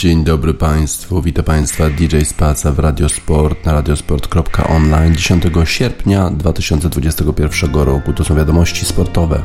Dzień 0.00 0.24
dobry 0.24 0.54
Państwu, 0.54 1.22
witam 1.22 1.44
Państwa 1.44 1.90
DJ 1.90 2.20
Spaca 2.24 2.72
w 2.72 2.78
Radiosport 2.78 3.64
na 3.64 3.72
radiosport.online 3.72 5.16
10 5.16 5.44
sierpnia 5.64 6.30
2021 6.30 7.74
roku. 7.74 8.12
To 8.12 8.24
są 8.24 8.36
wiadomości 8.36 8.86
sportowe. 8.86 9.42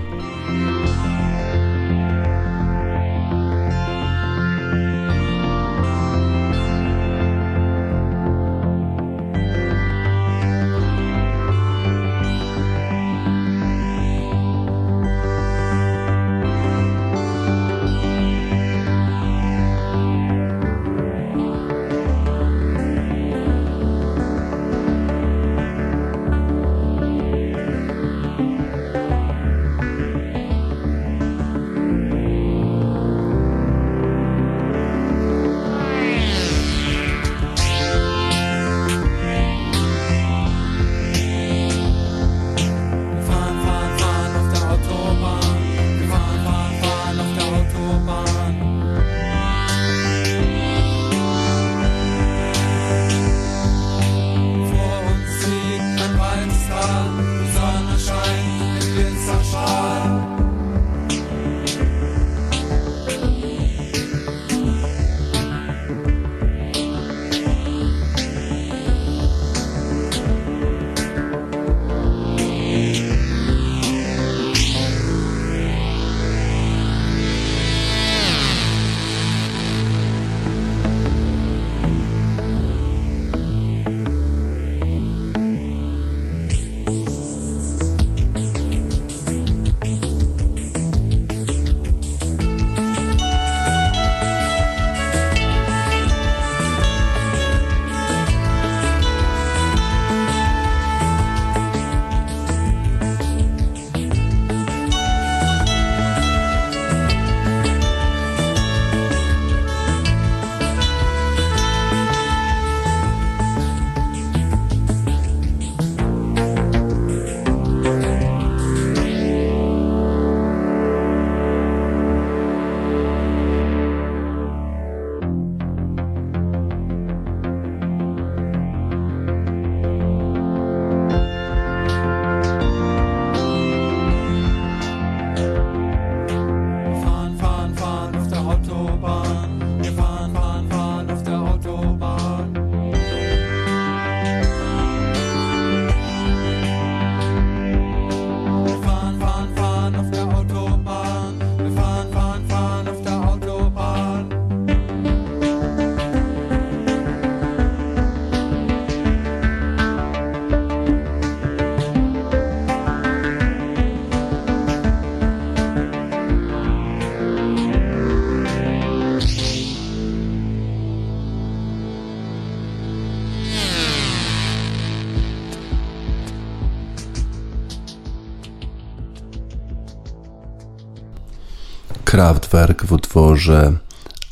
Kraftwerk 182.25 182.87
w 182.87 182.91
utworze 182.91 183.81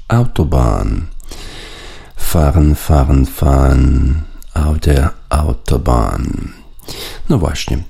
Autobahn. 0.07 1.09
Fahren, 2.15 2.75
fahren, 2.75 3.27
fahren 3.27 4.25
auf 4.55 4.79
der 4.79 5.13
Autobahn. 5.29 6.55
No 7.27 7.37
właśnie. 7.37 7.83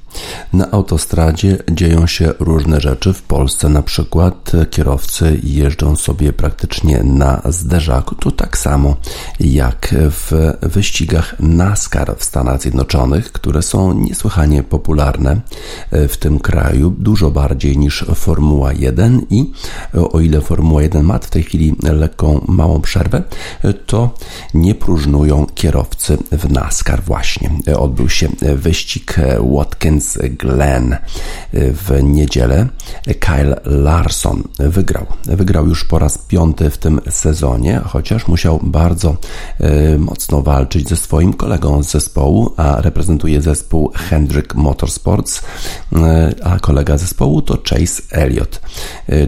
Na 0.54 0.72
autostradzie 0.72 1.58
dzieją 1.72 2.08
się 2.08 2.34
różne 2.40 2.82
rzeczy. 2.82 3.14
W 3.14 3.22
Polsce 3.22 3.70
na 3.70 3.82
przykład 3.82 4.52
kierowcy 4.72 5.40
jeżdżą 5.44 5.96
sobie 5.96 6.34
praktycznie 6.34 7.04
na 7.04 7.42
zderzaku. 7.50 8.16
Tu 8.16 8.32
tak 8.32 8.58
samo 8.58 8.96
jak 9.40 9.96
w 9.98 10.54
wyścigach 10.62 11.40
NASCAR 11.40 12.16
w 12.18 12.24
Stanach 12.24 12.62
Zjednoczonych, 12.62 13.32
które 13.32 13.62
są 13.62 13.94
niesłychanie 13.94 14.64
popularne 14.64 15.42
w 15.92 16.18
tym 16.18 16.40
kraju, 16.40 16.96
dużo 17.00 17.32
bardziej 17.32 17.78
niż 17.78 18.06
Formuła 18.16 18.74
1 18.74 19.22
i 19.30 19.52
o 20.14 20.20
ile 20.20 20.42
Formuła 20.42 20.82
1 20.82 21.04
ma 21.06 21.20
w 21.20 21.30
tej 21.30 21.44
chwili 21.44 21.76
lekką, 21.84 22.46
małą 22.48 22.82
przerwę, 22.82 23.24
to 23.86 24.16
nie 24.54 24.76
próżnują 24.76 25.46
kierowcy 25.56 26.18
w 26.32 26.52
NASCAR 26.52 27.04
właśnie. 27.04 27.50
Odbył 27.78 28.10
się 28.10 28.30
wyścig 28.56 29.16
Watkins 29.56 30.18
Glen 30.44 30.98
w 31.54 32.00
niedzielę. 32.04 32.68
Kyle 33.20 33.62
Larson 33.66 34.44
wygrał. 34.60 35.06
Wygrał 35.26 35.68
już 35.68 35.84
po 35.84 36.00
raz 36.00 36.18
piąty 36.18 36.70
w 36.70 36.78
tym 36.78 37.02
sezonie, 37.10 37.82
chociaż 37.86 38.28
musiał 38.28 38.60
bardzo 38.64 39.18
e, 39.60 39.98
mocno 39.98 40.42
walczyć 40.42 40.90
ze 40.90 40.96
swoim 40.96 41.34
kolegą 41.34 41.84
z 41.84 41.92
zespołu, 41.92 42.54
a 42.58 42.82
reprezentuje 42.82 43.42
zespół 43.42 43.92
Hendrick 43.96 44.56
Motorsports, 44.56 45.42
e, 45.94 46.34
a 46.44 46.60
kolega 46.60 46.98
zespołu 46.98 47.42
to 47.42 47.58
Chase 47.70 48.02
Elliott. 48.12 48.62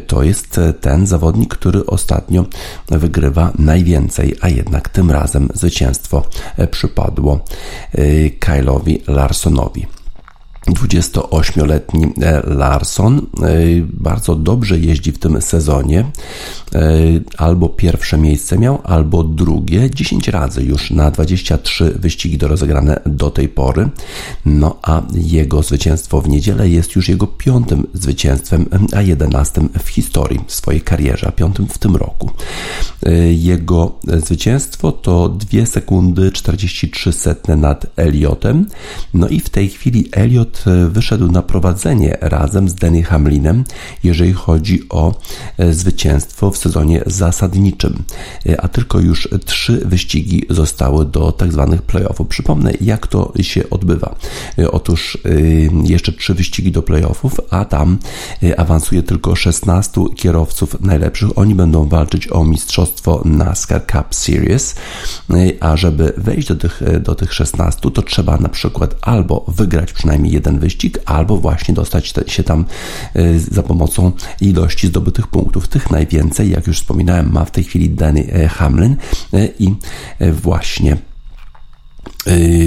To 0.07 0.23
jest 0.23 0.59
ten 0.81 1.07
zawodnik, 1.07 1.53
który 1.53 1.85
ostatnio 1.85 2.45
wygrywa 2.87 3.51
najwięcej, 3.59 4.35
a 4.41 4.49
jednak 4.49 4.89
tym 4.89 5.11
razem 5.11 5.49
zwycięstwo 5.53 6.23
przypadło 6.71 7.39
Kyle'owi 8.39 8.99
Larsonowi. 9.07 9.94
28-letni 10.67 12.07
e, 12.21 12.41
Larson 12.47 13.17
e, 13.17 13.21
bardzo 13.83 14.35
dobrze 14.35 14.79
jeździ 14.79 15.11
w 15.11 15.19
tym 15.19 15.41
sezonie. 15.41 15.99
E, 16.75 16.91
albo 17.37 17.69
pierwsze 17.69 18.17
miejsce 18.17 18.57
miał, 18.57 18.81
albo 18.83 19.23
drugie. 19.23 19.89
10 19.89 20.27
razy 20.27 20.63
już 20.63 20.91
na 20.91 21.11
23 21.11 21.91
wyścigi 21.99 22.37
do 22.37 22.47
rozegrane 22.47 23.01
do 23.05 23.31
tej 23.31 23.49
pory. 23.49 23.89
No 24.45 24.79
a 24.81 25.01
jego 25.13 25.63
zwycięstwo 25.63 26.21
w 26.21 26.29
niedzielę 26.29 26.69
jest 26.69 26.95
już 26.95 27.09
jego 27.09 27.27
piątym 27.27 27.87
zwycięstwem, 27.93 28.65
a 28.95 29.01
jedenastym 29.01 29.69
w 29.83 29.87
historii 29.89 30.39
swojej 30.47 30.81
karierze, 30.81 31.27
a 31.27 31.31
piątym 31.31 31.67
w 31.67 31.77
tym 31.77 31.95
roku. 31.95 32.31
Jego 33.29 33.99
zwycięstwo 34.05 34.91
to 34.91 35.29
2 35.29 35.65
sekundy 35.65 36.31
43 36.31 37.13
setne 37.13 37.55
nad 37.55 37.85
Eliotem. 37.95 38.65
No 39.13 39.27
i 39.27 39.39
w 39.39 39.49
tej 39.49 39.69
chwili 39.69 40.09
Eliot 40.11 40.54
Elliott 40.55 40.91
wyszedł 40.91 41.31
na 41.31 41.41
prowadzenie 41.41 42.17
razem 42.21 42.69
z 42.69 42.75
Danny 42.75 43.03
Hamlinem, 43.03 43.63
jeżeli 44.03 44.33
chodzi 44.33 44.89
o 44.89 45.13
zwycięstwo 45.71 46.51
w 46.51 46.57
sezonie 46.57 47.03
zasadniczym, 47.05 48.03
a 48.57 48.67
tylko 48.67 48.99
już 48.99 49.29
trzy 49.45 49.81
wyścigi 49.85 50.45
zostały 50.49 51.05
do 51.05 51.31
tak 51.31 51.51
zwanych 51.51 51.81
playoffów. 51.81 52.27
Przypomnę, 52.27 52.71
jak 52.81 53.07
to 53.07 53.33
się 53.41 53.69
odbywa. 53.69 54.15
Otóż 54.71 55.17
jeszcze 55.83 56.11
trzy 56.11 56.33
wyścigi 56.33 56.71
do 56.71 56.81
playoffów, 56.83 57.41
a 57.49 57.65
tam 57.65 57.97
awansuje 58.57 59.03
tylko 59.03 59.35
16 59.35 60.01
kierowców 60.15 60.81
najlepszych. 60.81 61.37
Oni 61.37 61.55
będą 61.55 61.89
walczyć 61.89 62.31
o 62.31 62.43
mistrzostwo 62.43 63.21
NASCAR 63.25 63.85
Cup 63.91 64.15
Series, 64.15 64.75
a 65.59 65.77
żeby 65.77 66.13
wejść 66.17 66.47
do 66.47 66.55
tych, 66.55 66.81
do 66.99 67.15
tych 67.15 67.33
16, 67.33 67.91
to 67.91 68.01
trzeba 68.01 68.37
na 68.37 68.49
przykład 68.49 68.95
albo 69.01 69.45
wygrać 69.47 69.93
przynajmniej 69.93 70.33
jeden 70.45 70.59
wyścig, 70.59 70.99
albo 71.05 71.37
właśnie 71.37 71.73
dostać 71.73 72.13
się 72.27 72.43
tam 72.43 72.65
e, 73.13 73.39
za 73.39 73.63
pomocą 73.63 74.11
ilości 74.41 74.87
zdobytych 74.87 75.27
punktów. 75.27 75.67
Tych 75.67 75.91
najwięcej, 75.91 76.49
jak 76.49 76.67
już 76.67 76.77
wspominałem, 76.77 77.31
ma 77.31 77.45
w 77.45 77.51
tej 77.51 77.63
chwili 77.63 77.89
Danny 77.89 78.33
e, 78.33 78.47
Hamlin 78.47 78.95
e, 79.33 79.47
i 79.59 79.75
właśnie 80.31 80.97
Y, 80.97 81.04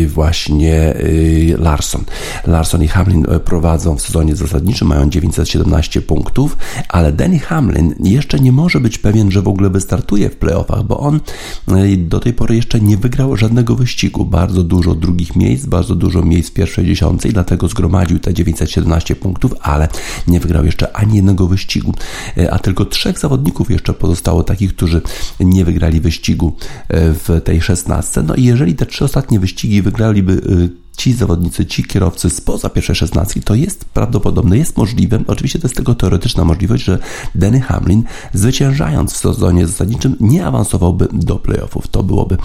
właśnie 0.08 0.96
y, 0.96 1.56
Larson. 1.58 2.04
Larson 2.46 2.82
i 2.82 2.88
Hamlin 2.88 3.26
e, 3.28 3.40
prowadzą 3.40 3.96
w 3.96 4.02
sezonie 4.02 4.36
zasadniczym, 4.36 4.88
mają 4.88 5.10
917 5.10 6.02
punktów, 6.02 6.56
ale 6.88 7.12
Danny 7.12 7.38
Hamlin 7.38 7.94
jeszcze 8.00 8.40
nie 8.40 8.52
może 8.52 8.80
być 8.80 8.98
pewien, 8.98 9.30
że 9.30 9.42
w 9.42 9.48
ogóle 9.48 9.70
wystartuje 9.70 10.30
w 10.30 10.36
playoffach, 10.36 10.82
bo 10.82 10.98
on 11.00 11.20
e, 11.68 11.96
do 11.96 12.20
tej 12.20 12.32
pory 12.32 12.56
jeszcze 12.56 12.80
nie 12.80 12.96
wygrał 12.96 13.36
żadnego 13.36 13.74
wyścigu. 13.74 14.24
Bardzo 14.24 14.62
dużo 14.62 14.94
drugich 14.94 15.36
miejsc, 15.36 15.66
bardzo 15.66 15.94
dużo 15.94 16.22
miejsc 16.22 16.50
w 16.50 16.52
pierwszej 16.52 16.86
dziesiątce 16.86 17.28
i 17.28 17.32
dlatego 17.32 17.68
zgromadził 17.68 18.18
te 18.18 18.34
917 18.34 19.16
punktów, 19.16 19.54
ale 19.60 19.88
nie 20.26 20.40
wygrał 20.40 20.64
jeszcze 20.64 20.96
ani 20.96 21.16
jednego 21.16 21.46
wyścigu. 21.46 21.94
E, 22.38 22.52
a 22.52 22.58
tylko 22.58 22.84
trzech 22.84 23.18
zawodników 23.18 23.70
jeszcze 23.70 23.94
pozostało 23.94 24.42
takich, 24.42 24.74
którzy 24.74 25.02
nie 25.40 25.64
wygrali 25.64 26.00
wyścigu 26.00 26.52
w 26.90 27.40
tej 27.44 27.60
16. 27.60 28.22
No 28.22 28.34
i 28.34 28.44
jeżeli 28.44 28.74
te 28.74 28.86
trzy 28.86 29.04
ostatnie 29.04 29.40
wyścigi 29.40 29.47
wygraliby 29.82 30.32
y, 30.32 30.70
ci 30.98 31.12
zawodnicy, 31.12 31.66
ci 31.66 31.84
kierowcy 31.84 32.30
spoza 32.30 32.68
pierwszej 32.68 32.96
szesnastki, 32.96 33.42
to 33.42 33.54
jest 33.54 33.84
prawdopodobne, 33.84 34.58
jest 34.58 34.76
możliwe, 34.76 35.20
oczywiście 35.26 35.58
to 35.58 35.66
jest 35.66 35.76
tego 35.76 35.94
teoretyczna 35.94 36.44
możliwość, 36.44 36.84
że 36.84 36.98
Denny 37.34 37.60
Hamlin 37.60 38.04
zwyciężając 38.34 39.12
w 39.12 39.16
sezonie 39.16 39.66
zasadniczym 39.66 40.16
nie 40.20 40.46
awansowałby 40.46 41.08
do 41.12 41.36
playoffów. 41.36 41.88
To 41.88 42.02
byłoby 42.02 42.36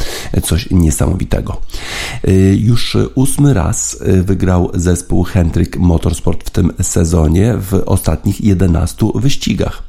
coś 0.43 0.71
niesamowitego. 0.71 1.61
Y, 2.27 2.57
już 2.61 2.97
ósmy 3.15 3.53
raz 3.53 4.01
y, 4.07 4.23
wygrał 4.23 4.71
zespół 4.73 5.23
Hendrick 5.23 5.77
Motorsport 5.77 6.47
w 6.47 6.49
tym 6.49 6.71
sezonie 6.81 7.53
w 7.57 7.73
ostatnich 7.85 8.41
11 8.41 9.05
wyścigach. 9.15 9.83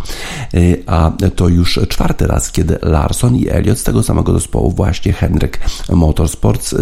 Y, 0.54 0.82
a 0.86 1.12
to 1.36 1.48
już 1.48 1.80
czwarty 1.88 2.26
raz, 2.26 2.52
kiedy 2.52 2.78
Larson 2.82 3.36
i 3.36 3.48
Elliott 3.48 3.78
z 3.78 3.82
tego 3.82 4.02
samego 4.02 4.32
zespołu 4.32 4.70
właśnie 4.70 5.12
Hendrick 5.12 5.58
Motorsports 5.92 6.74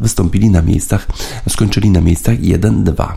wystąpili 0.00 0.50
na 0.50 0.62
miejscach 0.62 1.03
skończyli 1.48 1.90
na 1.90 2.00
miejscach 2.00 2.38
1-2. 2.38 3.12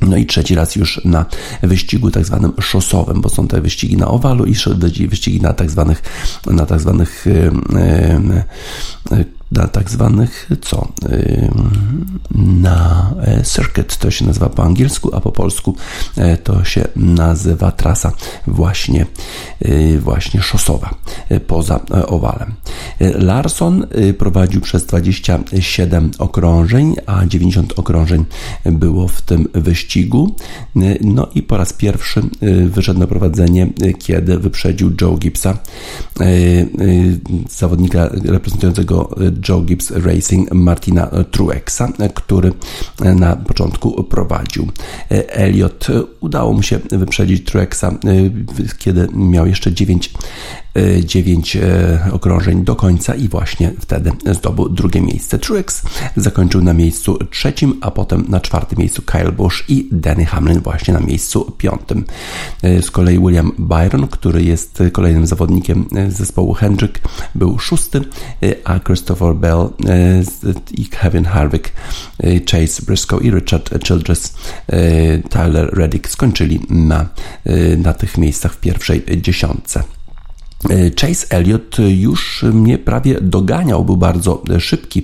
No 0.00 0.16
i 0.16 0.26
trzeci 0.26 0.54
raz 0.54 0.76
już 0.76 1.00
na 1.04 1.26
wyścigu 1.62 2.10
tak 2.10 2.24
zwanym 2.24 2.52
szosowym, 2.60 3.20
bo 3.20 3.28
są 3.28 3.48
te 3.48 3.60
wyścigi 3.60 3.96
na 3.96 4.08
owalu 4.08 4.44
i 4.44 4.54
wyścigi 5.08 5.40
na 5.40 5.52
tak 5.52 5.70
zwanych, 5.70 6.02
na 6.46 6.66
tak 6.66 6.80
zwanych 6.80 7.24
na 9.52 9.68
tak 9.68 9.90
zwanych, 9.90 10.50
co, 10.60 10.88
na 12.34 13.10
e, 13.22 13.42
circuit 13.44 13.96
to 13.96 14.10
się 14.10 14.26
nazywa 14.26 14.48
po 14.48 14.64
angielsku, 14.64 15.14
a 15.14 15.20
po 15.20 15.32
polsku 15.32 15.76
e, 16.16 16.36
to 16.36 16.64
się 16.64 16.88
nazywa 16.96 17.72
trasa 17.72 18.12
właśnie, 18.46 19.06
e, 19.62 19.98
właśnie 19.98 20.42
szosowa 20.42 20.94
poza 21.46 21.80
owalem. 22.06 22.54
Larson 23.00 23.86
prowadził 24.18 24.60
przez 24.60 24.86
27 24.86 26.10
okrążeń, 26.18 26.94
a 27.06 27.26
90 27.26 27.78
okrążeń 27.78 28.24
było 28.64 29.08
w 29.08 29.22
tym 29.22 29.48
wyścigu. 29.54 30.34
No 31.00 31.26
i 31.34 31.42
po 31.42 31.56
raz 31.56 31.72
pierwszy 31.72 32.22
wyszedł 32.66 33.00
na 33.00 33.06
prowadzenie, 33.06 33.68
kiedy 33.98 34.38
wyprzedził 34.38 34.92
Joe 35.00 35.16
Gibbsa, 35.18 35.58
zawodnika 37.50 38.08
reprezentującego 38.24 39.10
Joe 39.48 39.60
Gibbs 39.60 39.90
Racing 39.90 40.52
Martina 40.52 41.10
Truexa, 41.30 41.82
który 42.14 42.52
na 42.98 43.36
początku 43.36 44.04
prowadził. 44.04 44.68
Elliot 45.28 45.86
udało 46.20 46.52
mu 46.52 46.62
się 46.62 46.78
wyprzedzić 46.90 47.44
Truexa, 47.44 47.84
kiedy 48.78 49.08
miał 49.12 49.46
jeszcze 49.46 49.72
9 49.72 50.10
9 51.04 51.58
okrążeń 52.12 52.64
do 52.64 52.76
końca 52.76 53.14
i 53.14 53.28
właśnie 53.28 53.72
wtedy 53.80 54.12
zdobył 54.32 54.68
drugie 54.68 55.00
miejsce. 55.00 55.38
Truex 55.38 55.82
zakończył 56.16 56.60
na 56.60 56.72
miejscu 56.72 57.18
trzecim, 57.30 57.74
a 57.80 57.90
potem 57.90 58.24
na 58.28 58.40
czwartym 58.40 58.78
miejscu 58.78 59.02
Kyle 59.02 59.32
Busch 59.32 59.64
i 59.68 59.88
Danny 59.92 60.24
Hamlin 60.24 60.60
właśnie 60.60 60.94
na 60.94 61.00
miejscu 61.00 61.52
piątym. 61.58 62.04
Z 62.62 62.90
kolei 62.90 63.18
William 63.18 63.52
Byron, 63.58 64.08
który 64.08 64.42
jest 64.42 64.82
kolejnym 64.92 65.26
zawodnikiem 65.26 65.88
zespołu 66.08 66.54
Hendrick, 66.54 66.98
był 67.34 67.58
szósty, 67.58 68.00
a 68.64 68.80
Christopher 68.80 69.29
Bell 69.34 69.68
i 70.72 70.86
Kevin 70.86 71.24
Harvick, 71.24 71.72
Chase 72.50 72.82
Briscoe 72.86 73.18
i 73.18 73.30
Richard 73.30 73.84
Childress, 73.84 74.34
Tyler 75.30 75.70
Reddick 75.72 76.08
skończyli 76.08 76.60
na, 76.70 77.08
na 77.78 77.92
tych 77.92 78.18
miejscach 78.18 78.52
w 78.52 78.60
pierwszej 78.60 79.04
dziesiątce. 79.20 79.82
E, 80.68 80.90
Chase 81.00 81.26
Elliott 81.30 81.76
już 81.88 82.42
mnie 82.42 82.78
prawie 82.78 83.20
doganiał, 83.20 83.84
był 83.84 83.96
bardzo 83.96 84.42
szybki, 84.58 85.02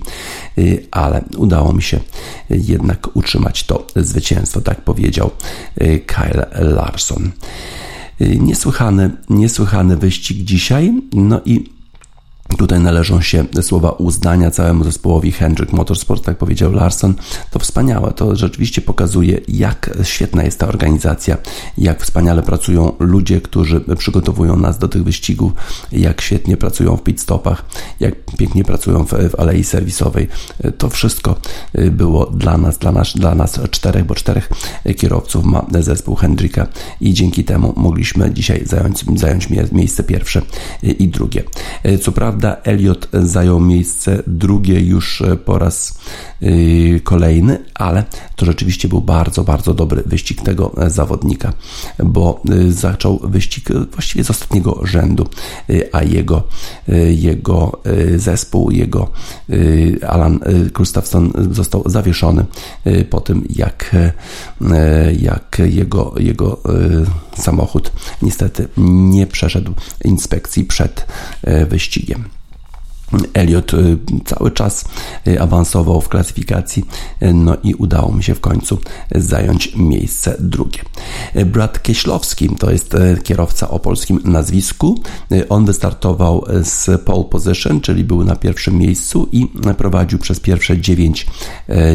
e, 0.59 0.63
ale 0.91 1.25
udało 1.37 1.73
mi 1.73 1.83
się 1.83 2.01
jednak 2.51 3.17
utrzymać 3.17 3.65
to 3.65 3.87
zwycięstwo, 3.97 4.61
tak 4.61 4.81
powiedział 4.81 5.31
e, 5.77 5.99
Kyle 5.99 6.47
Larson. 6.55 7.31
Niesłychany, 8.21 9.11
niesłychany 9.31 9.97
wyścig 9.97 10.39
dzisiaj, 10.39 10.93
no 11.13 11.41
i 11.45 11.76
Tutaj 12.59 12.81
należą 12.81 13.21
się 13.21 13.45
słowa 13.63 13.91
uznania 13.91 14.51
całemu 14.51 14.85
zespołowi 14.85 15.33
Hendrick 15.33 15.73
Motorsport, 15.73 16.25
tak 16.25 16.39
powiedział 16.39 16.73
Larson. 16.73 17.15
To 17.51 17.59
wspaniałe, 17.59 18.13
to 18.13 18.37
rzeczywiście 18.37 18.81
pokazuje, 18.81 19.41
jak 19.49 19.91
świetna 20.03 20.43
jest 20.43 20.59
ta 20.59 20.69
organizacja, 20.69 21.37
jak 21.79 22.03
wspaniale 22.03 22.43
pracują 22.43 22.93
ludzie, 22.99 23.41
którzy 23.41 23.81
przygotowują 23.99 24.57
nas 24.57 24.79
do 24.79 24.89
tych 24.89 25.05
wyścigów, 25.05 25.53
jak 25.93 26.21
świetnie 26.21 26.57
pracują 26.57 26.97
w 26.97 27.03
pit 27.03 27.21
stopach, 27.21 27.65
jak 28.01 28.15
pięknie 28.39 28.65
pracują 28.65 29.05
w, 29.05 29.11
w 29.11 29.41
alei 29.41 29.65
serwisowej. 29.65 30.29
To 30.79 30.91
wszystko 30.91 31.37
było 31.91 32.27
dla 32.27 32.59
nas, 32.59 32.79
dla 32.79 32.93
nas, 32.93 33.13
dla 33.15 33.35
nas 33.35 33.61
czterech, 33.71 34.05
bo 34.05 34.15
czterech 34.15 34.49
kierowców 34.97 35.45
ma 35.45 35.67
zespół 35.81 36.15
Hendricka 36.15 36.67
i 37.01 37.15
dzięki 37.15 37.45
temu 37.45 37.73
mogliśmy 37.77 38.35
dzisiaj 38.35 38.63
zająć, 38.67 39.05
zająć 39.17 39.49
miejsce 39.73 40.05
pierwsze 40.05 40.43
i 40.83 41.09
drugie. 41.09 41.43
Co 42.03 42.13
prawda, 42.13 42.36
prawda, 42.41 42.63
Elliot 42.65 43.09
zajął 43.13 43.61
miejsce 43.61 44.23
drugie 44.27 44.81
już 44.81 45.23
e, 45.23 45.37
po 45.37 45.59
raz 45.59 45.99
e, 46.43 47.01
kolejny, 47.01 47.59
ale 47.75 48.05
to 48.37 48.47
rzeczywiście 48.47 48.89
był 48.89 49.01
bardzo, 49.01 49.45
bardzo 49.45 49.75
dobry 49.75 50.03
wyścig 50.07 50.43
tego 50.43 50.73
e, 50.77 50.91
zawodnika, 50.91 51.53
bo 52.05 52.43
zaczął 52.69 53.19
wyścig 53.19 53.69
właściwie 53.93 54.25
z 54.25 54.31
ostatniego 54.31 54.81
rzędu, 54.85 55.27
a 55.93 56.03
jego, 56.03 56.43
jego 57.09 57.81
zespół, 58.17 58.71
jego 58.71 59.11
Alan 60.09 60.41
Gustafsson 60.75 61.33
został 61.51 61.83
zawieszony 61.87 62.45
po 63.11 63.21
tym, 63.21 63.45
jak, 63.51 63.97
jak 65.19 65.63
jego, 65.65 66.15
jego 66.17 66.61
samochód 67.35 67.93
niestety 68.23 68.69
nie 68.77 69.27
przeszedł 69.27 69.75
inspekcji 70.05 70.65
przed 70.65 71.07
wyścigiem. 71.69 72.26
Elliot 73.35 73.75
y, 73.75 73.99
cały 74.25 74.51
czas 74.51 74.85
y, 75.29 75.41
awansował 75.41 76.01
w 76.01 76.09
klasyfikacji, 76.09 76.85
y, 77.23 77.35
no 77.35 77.57
i 77.63 77.75
udało 77.75 78.13
mi 78.13 78.23
się 78.23 78.35
w 78.35 78.41
końcu 78.41 78.79
zająć 79.15 79.77
miejsce 79.77 80.37
drugie. 80.41 80.81
Brad 81.47 81.83
Kieślowski 81.83 82.49
to 82.59 82.71
jest 82.71 82.97
kierowca 83.25 83.69
o 83.69 83.79
polskim 83.79 84.21
nazwisku. 84.25 85.03
On 85.49 85.65
wystartował 85.65 86.45
z 86.63 87.03
pole 87.03 87.25
position, 87.25 87.81
czyli 87.81 88.05
był 88.05 88.25
na 88.25 88.37
pierwszym 88.37 88.79
miejscu 88.79 89.29
i 89.33 89.47
prowadził 89.79 90.19
przez 90.19 90.41
pierwsze 90.41 90.81
9, 90.81 91.27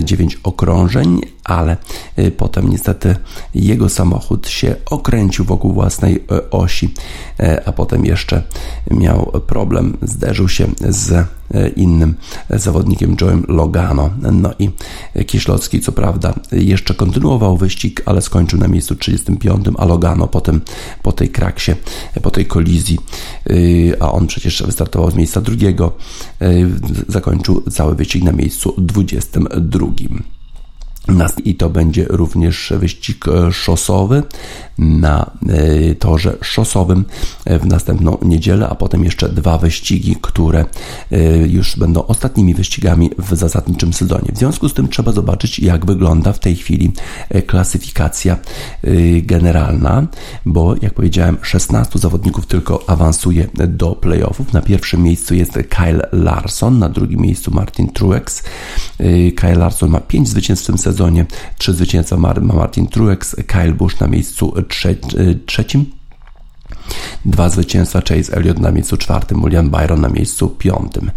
9 0.03 0.37
okrążeń, 0.43 1.21
ale 1.43 1.77
potem 2.37 2.69
niestety 2.69 3.15
jego 3.55 3.89
samochód 3.89 4.47
się 4.47 4.75
okręcił 4.89 5.45
wokół 5.45 5.73
własnej 5.73 6.23
osi, 6.51 6.93
a 7.65 7.71
potem 7.71 8.05
jeszcze 8.05 8.43
miał 8.91 9.31
problem, 9.47 9.97
zderzył 10.01 10.49
się 10.49 10.67
z 10.89 11.27
innym 11.75 12.15
zawodnikiem 12.49 13.15
Joe'em 13.15 13.43
Logano. 13.47 14.09
No 14.31 14.51
i 14.59 14.69
Kieślowski 15.25 15.81
co 15.81 15.91
prawda 15.91 16.33
jeszcze 16.51 16.93
kontynuował 16.93 17.57
wyścig, 17.57 18.01
ale 18.05 18.21
skończył 18.21 18.59
na 18.59 18.67
miejscu 18.67 18.95
35, 18.95 19.65
a 19.77 19.85
Logano 19.85 20.27
potem 20.27 20.61
po 21.03 21.11
tej 21.11 21.29
kraksie, 21.29 21.71
po 22.21 22.31
tej 22.31 22.45
kolizji, 22.45 22.99
a 23.99 24.11
on 24.11 24.27
przecież 24.27 24.63
wystartował 24.63 25.11
z 25.11 25.15
miejsca 25.15 25.41
drugiego, 25.41 25.91
zakończył 27.07 27.61
cały 27.61 27.95
wyścig 27.95 28.23
na 28.23 28.31
miejscu 28.31 28.75
22. 28.77 29.87
I 31.45 31.55
to 31.55 31.69
będzie 31.69 32.05
również 32.09 32.73
wyścig 32.77 33.27
e, 33.27 33.51
szosowy 33.51 34.23
na 34.77 35.31
e, 35.49 35.95
torze 35.95 36.37
szosowym 36.41 37.05
e, 37.45 37.59
w 37.59 37.65
następną 37.65 38.17
niedzielę, 38.21 38.69
a 38.69 38.75
potem 38.75 39.03
jeszcze 39.03 39.29
dwa 39.29 39.57
wyścigi, 39.57 40.15
które 40.21 40.65
już 41.47 41.75
będą 41.75 42.07
ostatnimi 42.07 42.53
wyścigami 42.53 43.09
w 43.17 43.35
zasadniczym 43.35 43.93
sezonie. 43.93 44.31
W 44.33 44.37
związku 44.37 44.69
z 44.69 44.73
tym 44.73 44.87
trzeba 44.87 45.11
zobaczyć, 45.11 45.59
jak 45.59 45.85
wygląda 45.85 46.33
w 46.33 46.39
tej 46.39 46.55
chwili 46.55 46.91
klasyfikacja 47.47 48.37
generalna, 49.21 50.07
bo 50.45 50.75
jak 50.81 50.93
powiedziałem, 50.93 51.37
16 51.41 51.99
zawodników 51.99 52.45
tylko 52.45 52.89
awansuje 52.89 53.47
do 53.67 53.95
playoffów. 53.95 54.53
Na 54.53 54.61
pierwszym 54.61 55.03
miejscu 55.03 55.35
jest 55.35 55.53
Kyle 55.69 56.09
Larson, 56.11 56.79
na 56.79 56.89
drugim 56.89 57.21
miejscu 57.21 57.51
Martin 57.51 57.89
Truex. 57.89 58.43
Kyle 59.35 59.55
Larson 59.55 59.89
ma 59.89 59.99
5 59.99 60.29
zwycięstw 60.29 60.63
w 60.63 60.67
tym 60.67 60.77
sezonie 60.77 60.90
sezonie. 60.91 61.25
Trzy 61.57 61.73
zwycięstwa 61.73 62.17
ma 62.17 62.33
Martin 62.41 62.87
Truex, 62.87 63.35
Kyle 63.47 63.73
Busch 63.73 63.99
na 63.99 64.07
miejscu 64.07 64.53
trze 64.67 64.95
trzecim. 65.45 66.00
Dwa 67.25 67.49
zwycięstwa 67.49 68.01
Chase 68.01 68.33
Elliott 68.33 68.59
na 68.59 68.71
miejscu 68.71 68.97
czwartym, 68.97 69.41
William 69.41 69.69
Byron 69.69 70.01
na 70.01 70.09
miejscu 70.09 70.49
piątym. 70.49 71.11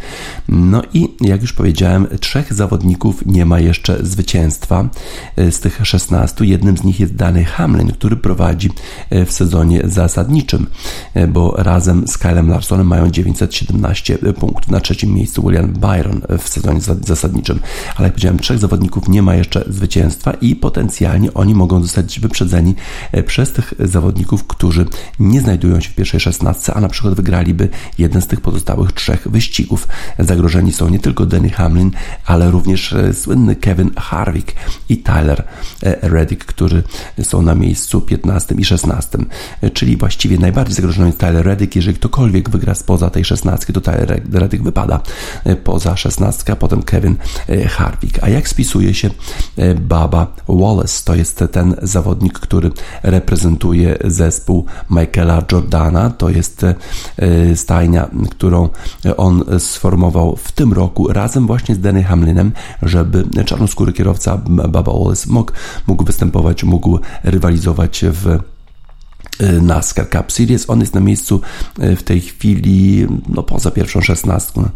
No 0.49 0.83
i 0.94 1.09
jak 1.21 1.42
już 1.42 1.52
powiedziałem, 1.52 2.06
trzech 2.21 2.52
zawodników 2.52 3.26
nie 3.26 3.47
ma 3.47 3.61
jeszcze 3.61 4.06
zwycięstwa 4.06 4.88
e, 5.37 5.52
z 5.52 5.61
tych 5.61 5.80
16. 5.83 6.44
Jednym 6.44 6.76
z 6.76 6.85
nich 6.85 7.00
jest 7.00 7.14
Danny 7.14 7.44
Hamlin, 7.44 7.92
który 7.92 8.16
prowadzi 8.16 8.71
e, 9.11 9.25
w 9.25 9.33
sezonie 9.33 9.80
zasadniczym, 9.85 10.66
e, 11.14 11.26
bo 11.26 11.54
razem 11.56 12.09
z 12.09 12.18
Kylem 12.18 12.49
Larsonem 12.49 12.87
mają 12.87 13.11
917 13.11 14.18
punktów. 14.18 14.71
Na 14.71 14.80
trzecim 14.80 15.14
miejscu 15.14 15.42
William 15.42 15.73
Byron 15.73 16.21
w 16.38 16.49
sezonie 16.49 16.80
zasadniczym. 17.02 17.61
Ale 17.97 18.06
jak 18.06 18.12
powiedziałem, 18.12 18.38
trzech 18.38 18.59
zawodników 18.59 19.09
nie 19.09 19.23
ma 19.23 19.35
jeszcze 19.35 19.64
zwycięstwa 19.68 20.33
i 20.33 20.56
potencjalnie 20.56 21.35
oni 21.35 21.54
mogą 21.54 21.83
zostać 21.83 22.21
wyprzedzeni 22.21 22.75
przez 23.26 23.52
tych 23.52 23.75
zawodników, 23.78 24.44
którzy 24.47 24.87
nie 25.18 25.40
znajdują 25.40 25.54
się 25.63 25.91
w 25.91 25.95
pierwszej 25.95 26.21
szesnastce, 26.21 26.75
a 26.75 26.81
na 26.81 26.89
przykład 26.89 27.15
wygraliby 27.15 27.69
jeden 27.99 28.23
z 28.23 28.27
tych 28.27 28.41
pozostałych 28.41 28.93
trzech 28.93 29.29
wyścigów. 29.29 29.89
Zagrożeni 30.19 30.73
są 30.73 30.89
nie 30.89 30.99
tylko 30.99 31.27
Denny 31.27 31.51
Hamlin, 31.51 31.91
ale 32.27 32.51
również 32.51 32.93
e, 32.93 33.15
słynny 33.15 33.57
Kevin 33.57 33.91
Harvick 33.97 34.53
i 34.89 34.97
Tyler 34.97 35.45
e, 35.83 36.09
Reddick, 36.09 36.45
którzy 36.45 36.83
są 37.23 37.43
na 37.43 37.55
miejscu 37.55 38.01
15 38.01 38.55
i 38.55 38.65
16. 38.65 39.19
E, 39.61 39.71
czyli 39.71 39.97
właściwie 39.97 40.39
najbardziej 40.39 40.75
zagrożony 40.75 41.07
jest 41.07 41.19
Tyler 41.19 41.47
Reddick. 41.47 41.77
Jeżeli 41.77 41.97
ktokolwiek 41.97 42.51
wygra 42.51 42.75
spoza 42.75 43.11
tej 43.11 43.25
16, 43.25 43.73
to 43.73 43.81
Tyler 43.81 44.23
Reddick 44.33 44.65
wypada 44.65 45.01
poza 45.65 45.97
16, 45.97 46.53
a 46.53 46.57
potem 46.57 46.83
Kevin 46.83 47.17
Harvick. 47.69 48.19
A 48.23 48.29
jak 48.29 48.49
spisuje 48.49 48.95
się 48.95 49.11
Baba 49.81 50.35
Wallace? 50.49 51.05
To 51.05 51.15
jest 51.15 51.45
ten 51.53 51.75
zawodnik, 51.83 52.39
który 52.39 52.71
reprezentuje 53.03 53.99
zespół 54.05 54.67
Michaela 54.91 55.43
Jordana. 55.53 56.11
To 56.11 56.31
jest 56.31 56.65
e, 56.65 57.57
stajnia, 57.57 58.09
którą 58.31 58.69
on 59.17 59.45
sformował 59.59 60.37
w 60.37 60.53
tym 60.53 60.73
roku 60.73 61.13
razem 61.13 61.47
właśnie 61.47 61.75
z 61.75 61.81
Danny 61.81 62.05
Hamlinem, 62.05 62.53
żeby 62.83 63.45
czarnoskóry 63.45 63.93
kierowca 63.93 64.37
Baba 64.47 64.83
Wallace 64.83 65.27
mógł, 65.31 65.53
mógł 65.87 66.05
występować, 66.05 66.65
mógł 66.65 66.99
rywalizować 67.25 68.05
w 68.13 68.29
e, 68.29 68.41
NASCAR 69.61 70.11
Cup 70.11 70.33
Series. 70.33 70.71
On 70.71 70.81
jest 70.81 70.95
na 70.95 71.01
miejscu 71.01 71.41
e, 71.79 71.97
w 71.97 72.03
tej 72.03 72.21
chwili, 72.21 73.07
no 73.29 73.43
poza 73.43 73.71
pierwszą 73.71 74.01
szesnastką. 74.01 74.69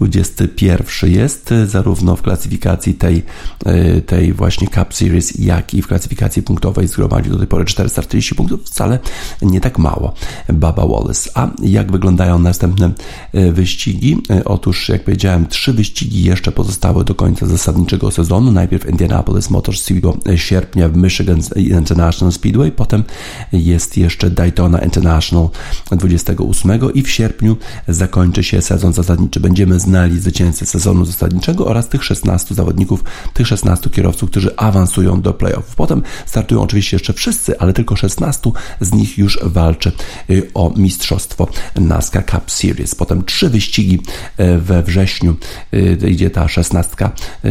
21 0.00 1.10
jest 1.10 1.52
e, 1.52 1.66
zarówno 1.66 2.16
w 2.16 2.22
klasyfikacji 2.22 2.94
tej, 2.94 3.22
e, 3.64 4.00
tej 4.00 4.32
właśnie 4.32 4.68
Cup 4.68 4.94
Series, 4.94 5.38
jak 5.38 5.74
i 5.74 5.82
w 5.82 5.86
klasyfikacji 5.86 6.42
punktowej 6.42 6.88
zgromadził 6.88 7.32
do 7.32 7.38
tej 7.38 7.46
pory 7.46 7.64
440 7.64 8.34
punktów, 8.34 8.60
wcale 8.64 8.98
nie 9.42 9.60
tak 9.60 9.78
mało. 9.78 10.14
Baba 10.52 10.86
Wallace. 10.86 11.30
A 11.34 11.50
jak 11.62 11.92
wyglądają 11.92 12.38
następne 12.38 12.90
e, 13.32 13.52
wyścigi? 13.52 14.22
Otóż, 14.44 14.88
jak 14.88 15.04
powiedziałem, 15.04 15.46
trzy 15.46 15.72
wyścigi 15.72 16.24
jeszcze 16.24 16.52
pozostały 16.52 17.04
do 17.04 17.14
końca 17.14 17.46
zasadniczego 17.46 18.10
sezonu. 18.10 18.52
Najpierw 18.52 18.90
Indianapolis 18.90 19.50
Motor 19.50 19.76
Speedway 19.76 20.38
sierpnia 20.38 20.88
w 20.88 20.96
Michigan 20.96 21.40
International 21.56 22.32
Speedway, 22.32 22.72
potem 22.72 23.04
jest 23.52 23.96
jeszcze 23.96 24.30
Daytona 24.30 24.78
International 24.78 25.48
28 25.90 26.80
i 26.94 27.02
w 27.02 27.10
sierpniu 27.10 27.56
zakończy 27.88 28.42
się 28.44 28.62
sezon 28.62 28.92
zasadniczy. 28.92 29.40
Będziemy 29.40 29.80
znali 29.88 30.20
zwycięzcę 30.20 30.66
sezonu 30.66 31.04
zasadniczego 31.04 31.66
oraz 31.66 31.88
tych 31.88 32.04
16 32.04 32.54
zawodników, 32.54 33.04
tych 33.34 33.46
16 33.46 33.90
kierowców, 33.90 34.30
którzy 34.30 34.56
awansują 34.56 35.20
do 35.20 35.34
playoffów. 35.34 35.74
Potem 35.76 36.02
startują 36.26 36.62
oczywiście 36.62 36.96
jeszcze 36.96 37.12
wszyscy, 37.12 37.58
ale 37.58 37.72
tylko 37.72 37.96
16 37.96 38.50
z 38.80 38.92
nich 38.92 39.18
już 39.18 39.38
walczy 39.42 39.92
y, 40.30 40.50
o 40.54 40.72
mistrzostwo 40.76 41.48
NASCAR 41.76 42.26
Cup 42.26 42.50
Series. 42.50 42.94
Potem 42.94 43.24
trzy 43.24 43.50
wyścigi 43.50 44.00
y, 44.40 44.58
we 44.58 44.82
wrześniu 44.82 45.36
y, 45.74 46.10
idzie 46.10 46.30
ta 46.30 46.48
16, 46.48 47.10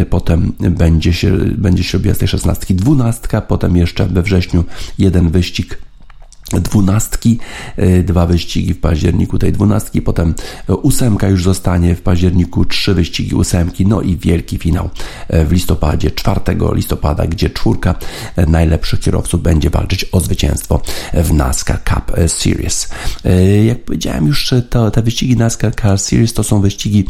potem 0.10 0.54
będzie 0.60 1.14
się, 1.14 1.38
będzie 1.38 1.84
się 1.84 1.98
robiła 1.98 2.16
z 2.16 2.18
tej 2.18 2.28
16 2.28 2.74
12, 2.74 3.42
potem 3.48 3.78
jeszcze 3.78 4.06
we 4.06 4.22
wrześniu 4.22 4.64
jeden 4.98 5.30
wyścig 5.30 5.78
dwunastki, 6.50 7.40
e, 7.78 8.04
dwa 8.04 8.26
wyścigi 8.26 8.74
w 8.74 8.80
październiku 8.80 9.40
tej 9.40 9.52
dwunastki, 9.52 10.02
potem 10.02 10.34
ósemka 10.82 11.30
już 11.30 11.44
zostanie 11.44 11.96
w 11.96 12.02
październiku, 12.02 12.66
trzy 12.66 12.94
wyścigi 12.94 13.36
ósemki, 13.36 13.86
no 13.86 14.02
i 14.02 14.18
wielki 14.18 14.58
finał 14.58 14.90
e, 15.28 15.46
w 15.46 15.52
listopadzie, 15.52 16.12
4 16.12 16.42
listopada, 16.74 17.28
gdzie 17.28 17.50
czwórka 17.50 17.96
e, 18.36 18.46
najlepszych 18.46 19.00
kierowców 19.00 19.42
będzie 19.42 19.70
walczyć 19.70 20.06
o 20.12 20.20
zwycięstwo 20.20 20.82
w 21.14 21.34
NASCAR 21.34 21.84
Cup 21.84 22.12
Series. 22.28 22.90
Jak 23.66 23.86
powiedziałem 23.86 24.28
już, 24.28 24.54
to, 24.70 24.92
te 24.92 25.02
wyścigi 25.02 25.38
NASCAR 25.38 25.76
Cup 25.76 26.00
Series 26.00 26.34
to 26.34 26.44
są 26.44 26.62
wyścigi 26.62 27.06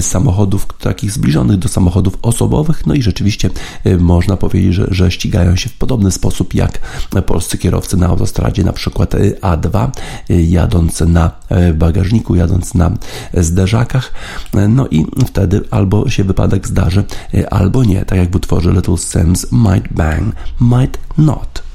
samochodów 0.00 0.66
takich 0.80 1.12
zbliżonych 1.12 1.58
do 1.58 1.68
samochodów 1.68 2.18
osobowych, 2.22 2.86
no 2.86 2.94
i 2.94 3.02
rzeczywiście 3.02 3.50
można 3.98 4.36
powiedzieć, 4.36 4.74
że, 4.74 4.86
że 4.90 5.10
ścigają 5.10 5.56
się 5.56 5.68
w 5.68 5.74
podobny 5.74 6.12
sposób 6.12 6.54
jak 6.54 6.78
polscy 7.26 7.58
kierowcy 7.58 7.96
na 7.96 8.06
autostradzie, 8.06 8.64
na 8.64 8.72
przykład 8.76 9.14
y, 9.14 9.38
A2, 9.42 9.90
y, 10.30 10.42
jadąc 10.42 11.00
na 11.00 11.30
y, 11.70 11.74
bagażniku, 11.74 12.34
jadąc 12.34 12.74
na 12.74 12.90
zderzakach, 13.34 14.12
no 14.68 14.86
i 14.90 15.06
wtedy 15.26 15.60
albo 15.70 16.08
się 16.08 16.24
wypadek 16.24 16.68
zdarzy, 16.68 17.04
albo 17.50 17.84
nie, 17.84 18.04
tak 18.04 18.18
jak 18.18 18.30
w 18.30 18.36
utworze 18.36 18.72
Little 18.72 18.96
Sims 18.96 19.52
Might 19.52 19.92
Bang, 19.92 20.34
Might 20.60 20.98
Not. 21.18 21.65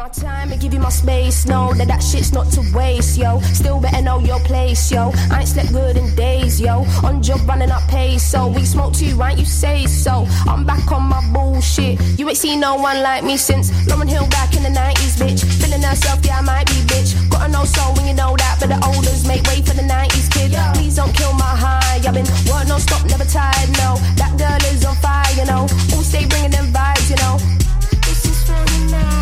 My 0.00 0.08
time 0.08 0.50
and 0.50 0.58
give 0.58 0.72
you 0.72 0.80
my 0.80 0.88
space. 0.88 1.46
Know 1.46 1.74
that 1.74 1.88
that 1.88 2.02
shit's 2.02 2.32
not 2.32 2.46
to 2.52 2.62
waste, 2.74 3.18
yo. 3.18 3.38
Still 3.52 3.80
better 3.80 4.00
know 4.00 4.18
your 4.20 4.40
place, 4.40 4.90
yo. 4.90 5.12
I 5.30 5.40
ain't 5.40 5.48
slept 5.48 5.72
good 5.72 5.96
in 5.98 6.14
days, 6.14 6.58
yo. 6.58 6.84
On 7.04 7.22
job 7.22 7.46
running 7.46 7.70
up 7.70 7.82
pace, 7.88 8.22
so 8.22 8.48
we 8.48 8.64
smoke 8.64 8.94
too, 8.94 9.14
right? 9.16 9.36
You 9.36 9.44
say 9.44 9.84
so. 9.86 10.26
I'm 10.48 10.64
back 10.64 10.90
on 10.90 11.02
my 11.02 11.20
bullshit. 11.34 12.00
You 12.18 12.26
ain't 12.30 12.38
seen 12.38 12.60
no 12.60 12.76
one 12.76 13.02
like 13.02 13.24
me 13.24 13.36
since 13.36 13.66
Lauren 13.88 14.08
Hill 14.08 14.26
back 14.28 14.56
in 14.56 14.62
the 14.62 14.70
90s, 14.70 15.14
bitch. 15.20 15.40
Feeling 15.60 15.82
herself, 15.82 16.24
yeah, 16.24 16.38
I 16.38 16.40
might 16.40 16.66
be, 16.68 16.80
bitch. 16.92 17.10
Gotta 17.30 17.52
know 17.52 17.64
so 17.64 17.82
when 17.96 18.06
you 18.06 18.14
know 18.14 18.34
that, 18.38 18.56
but 18.58 18.70
the 18.70 18.80
olders 18.86 19.26
make 19.28 19.42
way 19.48 19.60
for 19.60 19.74
the 19.74 19.84
90s, 19.84 20.32
kid. 20.32 20.56
Please 20.76 20.96
don't 20.96 21.12
kill 21.14 21.34
my 21.34 21.52
high. 21.64 22.00
I've 22.08 22.14
been 22.14 22.24
work 22.48 22.66
no 22.66 22.78
stop, 22.78 23.04
never 23.04 23.24
tired, 23.24 23.68
no. 23.84 24.00
That 24.16 24.32
girl 24.40 24.60
is 24.72 24.82
on 24.86 24.96
fire, 24.96 25.32
you 25.36 25.44
know. 25.44 25.68
All 25.92 26.04
stay 26.10 26.24
bringing 26.24 26.52
them 26.52 26.72
vibes, 26.72 27.10
you 27.10 27.16
know. 27.16 27.36
This 28.06 28.24
is 28.24 28.42
for 28.48 28.56
you 28.72 29.19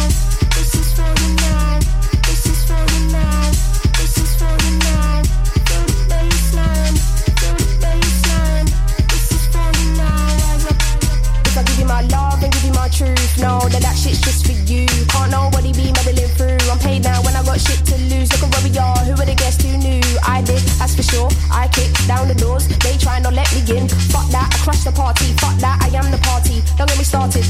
now. 12.89 12.97
truth. 12.97 13.39
No, 13.39 13.61
that 13.69 13.83
that 13.83 13.97
shit's 13.97 14.21
just 14.21 14.47
for 14.47 14.57
you. 14.67 14.87
Can't 15.09 15.31
nobody 15.31 15.73
be 15.73 15.93
meddling 15.93 16.29
through. 16.37 16.59
I'm 16.71 16.79
paid 16.79 17.05
now 17.05 17.23
when 17.23 17.35
I 17.37 17.43
got 17.45 17.61
shit 17.61 17.85
to 17.87 17.97
lose. 18.09 18.31
Look 18.33 18.43
at 18.43 18.51
where 18.53 18.65
we 18.65 18.73
are. 18.79 18.99
Who 19.05 19.13
would 19.17 19.29
have 19.29 19.39
guessed 19.39 19.63
who 19.63 19.77
knew? 19.77 20.03
I 20.25 20.43
did, 20.43 20.63
that's 20.81 20.95
for 20.97 21.03
sure. 21.03 21.31
I 21.51 21.69
kicked 21.69 22.07
down 22.07 22.29
the 22.29 22.35
doors. 22.35 22.69
They 22.69 22.97
try 22.97 23.21
not 23.21 23.35
let 23.35 23.49
me 23.55 23.61
in. 23.77 23.89
Fuck 24.13 24.29
that, 24.33 24.49
I 24.53 24.57
crush 24.65 24.85
the 24.85 24.93
party. 24.93 25.33
Fuck 25.39 25.57
that, 25.61 25.79
I 25.83 25.89
am 25.97 26.11
the 26.11 26.19
party. 26.19 26.63
Don't 26.77 26.89
get 26.89 26.99
me 26.99 27.05
started. 27.05 27.47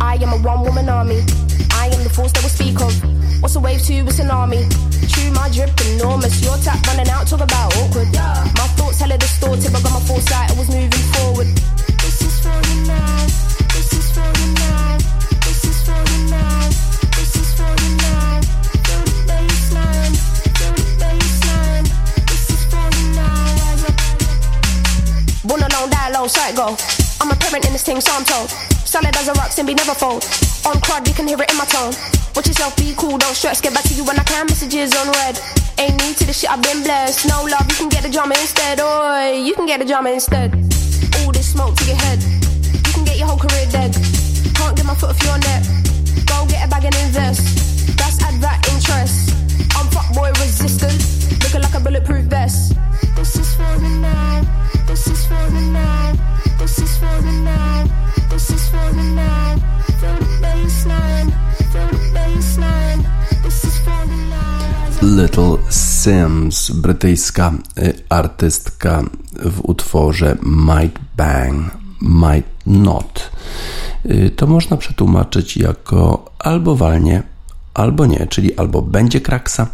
I 0.00 0.16
am 0.20 0.32
a 0.32 0.38
one 0.38 0.62
woman 0.62 0.88
army. 0.88 1.24
I 1.72 1.88
am 1.92 2.02
the 2.04 2.12
force 2.12 2.32
that 2.32 2.42
will 2.42 2.52
speak 2.52 2.80
of. 2.80 2.92
What's 3.40 3.56
a 3.56 3.60
wave 3.60 3.82
to 3.82 3.94
a 4.00 4.12
tsunami? 4.12 4.68
Chew 5.08 5.30
my 5.32 5.48
drip 5.50 5.72
enormous. 5.94 6.42
Your 6.42 6.56
tap 6.58 6.78
running 6.86 7.08
out, 7.08 7.26
talk 7.26 7.40
about 7.40 7.74
awkward. 7.76 8.12
My 8.12 8.68
thoughts 8.78 9.00
hella 9.00 9.18
distorted, 9.18 9.72
but 9.72 9.82
got 9.82 9.92
my 9.92 10.02
foresight, 10.06 10.50
I 10.50 10.54
was 10.54 10.68
moving 10.68 11.06
forward. 11.16 11.48
This 12.02 12.22
is 12.22 12.38
for 12.40 12.54
the 12.66 12.82
baseline. 12.86 13.51
Go. 26.54 26.76
I'm 27.18 27.30
a 27.30 27.36
parent 27.36 27.64
in 27.64 27.72
this 27.72 27.82
thing, 27.82 27.98
so 28.00 28.12
I'm 28.12 28.24
told. 28.24 28.50
Solid 28.84 29.16
as 29.16 29.28
a 29.28 29.32
rock, 29.34 29.56
and 29.56 29.66
never 29.66 29.94
fold. 29.94 30.22
On 30.66 30.76
crud, 30.84 31.08
you 31.08 31.14
can 31.14 31.26
hear 31.26 31.40
it 31.40 31.50
in 31.50 31.56
my 31.56 31.64
tone. 31.64 31.94
Watch 32.36 32.46
yourself, 32.46 32.76
be 32.76 32.92
cool, 32.94 33.16
don't 33.16 33.34
stress. 33.34 33.60
Get 33.60 33.72
back 33.72 33.84
to 33.84 33.94
you 33.94 34.04
when 34.04 34.18
I 34.18 34.22
can. 34.24 34.46
Messages 34.46 34.94
on 34.94 35.08
red. 35.12 35.40
Ain't 35.78 35.96
need 36.02 36.16
to 36.18 36.26
the 36.26 36.32
shit, 36.32 36.50
I've 36.50 36.62
been 36.62 36.82
blessed. 36.82 37.26
No 37.26 37.44
love, 37.44 37.66
you 37.70 37.76
can 37.76 37.88
get 37.88 38.02
the 38.02 38.10
drama 38.10 38.34
instead. 38.38 38.80
Oi, 38.80 39.40
you 39.42 39.54
can 39.54 39.64
get 39.64 39.80
the 39.80 39.86
drama 39.86 40.10
instead. 40.10 40.52
All 41.24 41.32
this 41.32 41.52
smoke 41.52 41.74
to 41.76 41.84
your 41.86 41.96
head. 41.96 42.22
You 42.22 42.92
can 42.92 43.04
get 43.04 43.16
your 43.16 43.28
whole 43.28 43.38
career 43.38 43.66
dead. 43.70 44.21
Can't 44.54 44.76
get 44.76 44.86
my 44.86 44.94
foot 44.94 45.10
off 45.10 45.22
your 45.24 45.38
neck. 45.38 45.62
Go 46.26 46.46
get 46.46 46.66
a 46.66 46.68
bag 46.68 46.84
and 46.84 46.96
invest. 47.06 47.42
That's 47.96 48.22
add 48.22 48.40
that 48.40 48.58
interest. 48.72 49.34
I'm 49.76 49.86
fuckboy 49.94 50.30
resistant. 50.40 50.98
Looking 51.42 51.62
like 51.62 51.74
a 51.74 51.80
bulletproof 51.80 52.24
vest. 52.26 52.74
This 53.16 53.36
is 53.36 53.54
for 53.54 53.78
the 53.78 53.88
now. 53.88 54.42
This 54.86 55.06
is 55.06 55.26
for 55.26 55.50
the 55.50 55.60
now. 55.60 56.12
This 56.58 56.78
is 56.78 56.96
for 56.98 57.22
the 57.22 57.32
now. 57.32 57.84
This 58.30 58.50
is 58.50 58.68
for 58.68 58.92
the 58.92 59.02
now. 59.02 59.56
Feel 60.00 60.16
the 60.16 60.28
baseline. 60.42 61.28
Feel 61.72 61.88
the 61.88 62.00
baseline. 62.16 63.00
This 63.42 63.64
is 63.64 63.78
for 63.78 64.06
the 64.06 64.16
now. 64.16 64.52
Little 65.02 65.58
Sims, 65.68 66.70
brytyjska 66.70 67.52
artystka 68.08 69.02
w 69.42 69.62
utworze 69.68 70.36
Might 70.42 70.98
Bang, 71.16 71.70
Might 72.00 72.46
Not. 72.66 73.30
Y, 74.10 74.30
To 74.36 74.46
można 74.46 74.76
przetłumaczyć 74.76 75.56
jako 75.56 76.30
albo 76.38 76.76
walnie, 76.76 77.22
albo 77.74 78.06
nie, 78.06 78.26
czyli 78.26 78.56
albo 78.56 78.82
będzie 78.82 79.20
kraksa, 79.20 79.66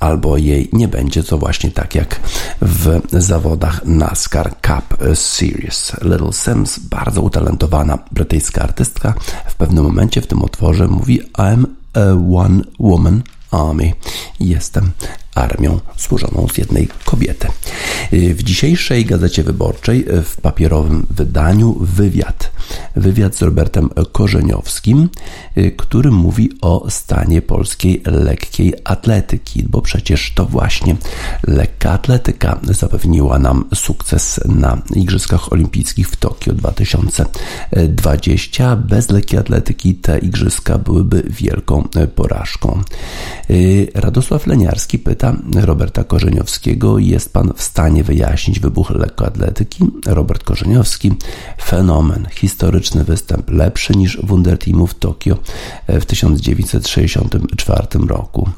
albo 0.00 0.36
jej 0.36 0.68
nie 0.72 0.88
będzie, 0.88 1.22
to 1.22 1.38
właśnie 1.38 1.70
tak 1.70 1.94
jak 1.94 2.20
w 2.62 3.00
zawodach 3.10 3.84
NASCAR 3.84 4.50
Cup 4.50 4.98
Series. 5.14 5.92
Little 6.02 6.32
Sims, 6.32 6.78
bardzo 6.78 7.22
utalentowana 7.22 7.98
brytyjska 8.12 8.62
artystka, 8.62 9.14
w 9.48 9.54
pewnym 9.54 9.84
momencie 9.84 10.20
w 10.20 10.26
tym 10.26 10.42
utworze 10.42 10.88
mówi 10.88 11.20
I'm 11.38 11.64
a 11.94 12.36
one 12.36 12.62
woman 12.78 13.22
army. 13.50 13.92
Jestem 14.40 14.90
armią 15.34 15.80
służoną 15.96 16.46
z 16.52 16.58
jednej 16.58 16.88
kobiety. 17.04 17.48
W 18.12 18.42
dzisiejszej 18.42 19.04
Gazecie 19.04 19.42
Wyborczej 19.42 20.06
w 20.24 20.40
papierowym 20.40 21.06
wydaniu 21.10 21.76
wywiad. 21.80 22.50
Wywiad 22.96 23.36
z 23.36 23.42
Robertem 23.42 23.90
Korzeniowskim, 24.12 25.08
który 25.76 26.10
mówi 26.10 26.50
o 26.60 26.90
stanie 26.90 27.42
polskiej 27.42 28.02
lekkiej 28.06 28.74
atletyki, 28.84 29.62
bo 29.62 29.82
przecież 29.82 30.32
to 30.34 30.46
właśnie 30.46 30.96
lekka 31.46 31.90
atletyka 31.90 32.60
zapewniła 32.62 33.38
nam 33.38 33.64
sukces 33.74 34.40
na 34.44 34.82
Igrzyskach 34.94 35.52
Olimpijskich 35.52 36.08
w 36.08 36.16
Tokio 36.16 36.52
2020. 36.52 38.76
Bez 38.76 39.10
lekkiej 39.10 39.38
atletyki 39.38 39.94
te 39.94 40.18
igrzyska 40.18 40.78
byłyby 40.78 41.22
wielką 41.30 41.88
porażką. 42.14 42.82
Radosław 43.94 44.46
Leniarski 44.46 44.98
pyta 44.98 45.19
Roberta 45.54 46.04
Korzeniowskiego, 46.04 46.98
jest 46.98 47.32
pan 47.32 47.52
w 47.56 47.62
stanie 47.62 48.04
wyjaśnić 48.04 48.60
wybuch 48.60 48.90
lekkoatletyki? 48.90 49.84
Robert 50.06 50.44
Korzeniowski, 50.44 51.12
fenomen, 51.62 52.26
historyczny 52.30 53.04
występ, 53.04 53.50
lepszy 53.50 53.96
niż 53.96 54.18
Wunderteamu 54.22 54.86
w 54.86 54.94
Tokio 54.94 55.36
w 55.88 56.04
1964 56.04 57.86
roku. 58.08 58.48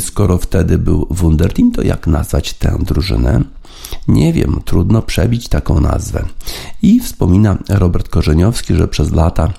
Skoro 0.00 0.38
wtedy 0.38 0.78
był 0.78 1.06
Wunderteam, 1.10 1.72
to 1.72 1.82
jak 1.82 2.06
nazwać 2.06 2.52
tę 2.54 2.78
drużynę? 2.80 3.40
Nie 4.08 4.32
wiem, 4.32 4.60
trudno 4.64 5.02
przebić 5.02 5.48
taką 5.48 5.80
nazwę. 5.80 6.24
I 6.82 7.00
wspomina 7.00 7.58
Robert 7.68 8.08
Korzeniowski, 8.08 8.74
że 8.74 8.88
przez 8.88 9.12
lata 9.12 9.52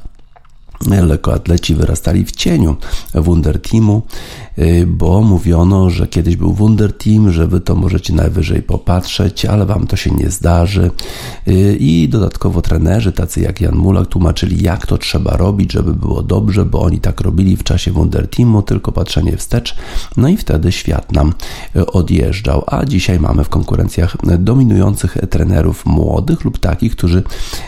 lekkoatleci 0.88 1.76
wyrastali 1.76 2.26
w 2.26 2.32
cieniu 2.32 2.76
Wunder 3.16 3.62
Teamu, 3.62 4.02
bo 4.88 5.22
mówiono, 5.22 5.90
że 5.90 6.08
kiedyś 6.08 6.36
był 6.36 6.54
Wunder 6.54 6.98
Team, 6.98 7.32
że 7.32 7.48
wy 7.48 7.60
to 7.60 7.76
możecie 7.76 8.14
najwyżej 8.14 8.62
popatrzeć, 8.62 9.46
ale 9.46 9.66
wam 9.66 9.88
to 9.88 9.96
się 9.96 10.12
nie 10.12 10.30
zdarzy. 10.30 10.92
I 11.80 12.10
dodatkowo 12.12 12.62
trenerzy, 12.62 13.12
tacy 13.12 13.42
jak 13.42 13.62
Jan 13.62 13.76
Mulak, 13.76 14.08
tłumaczyli, 14.08 14.64
jak 14.64 14.88
to 14.88 14.98
trzeba 14.98 15.38
robić, 15.38 15.72
żeby 15.72 15.94
było 15.94 16.24
dobrze, 16.24 16.66
bo 16.66 16.82
oni 16.82 17.00
tak 17.00 17.22
robili 17.22 17.58
w 17.58 17.64
czasie 17.64 17.92
Wunder 17.92 18.28
Teamu, 18.28 18.62
tylko 18.62 18.92
patrzenie 18.92 19.38
wstecz. 19.38 19.76
No 20.18 20.28
i 20.28 20.38
wtedy 20.38 20.72
świat 20.72 21.12
nam 21.12 21.34
odjeżdżał. 21.88 22.64
A 22.68 22.86
dzisiaj 22.86 23.20
mamy 23.20 23.44
w 23.44 23.50
konkurencjach 23.50 24.18
dominujących 24.40 25.18
trenerów 25.30 25.86
młodych 25.86 26.44
lub 26.44 26.58
takich, 26.58 26.96
którzy 26.96 27.24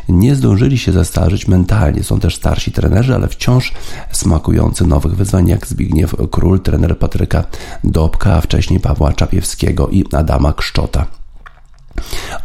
nie 0.10 0.36
zdążyli 0.36 0.78
się 0.78 0.92
zastarzyć 0.92 1.48
mentalnie. 1.48 2.04
Są 2.04 2.20
też 2.20 2.36
starsi 2.36 2.72
trenerzy, 2.72 3.05
ale 3.14 3.28
wciąż 3.28 3.74
smakujący 4.12 4.88
nowych 4.88 5.16
wyzwań, 5.16 5.48
jak 5.48 5.68
Zbigniew 5.68 6.16
Król, 6.32 6.60
trener 6.60 6.98
Patryka 6.98 7.44
Dobka, 7.84 8.34
a 8.34 8.42
wcześniej 8.42 8.80
Pawła 8.80 9.14
Czapiewskiego 9.14 9.88
i 9.90 10.06
Adama 10.14 10.54
Kszczota. 10.54 11.06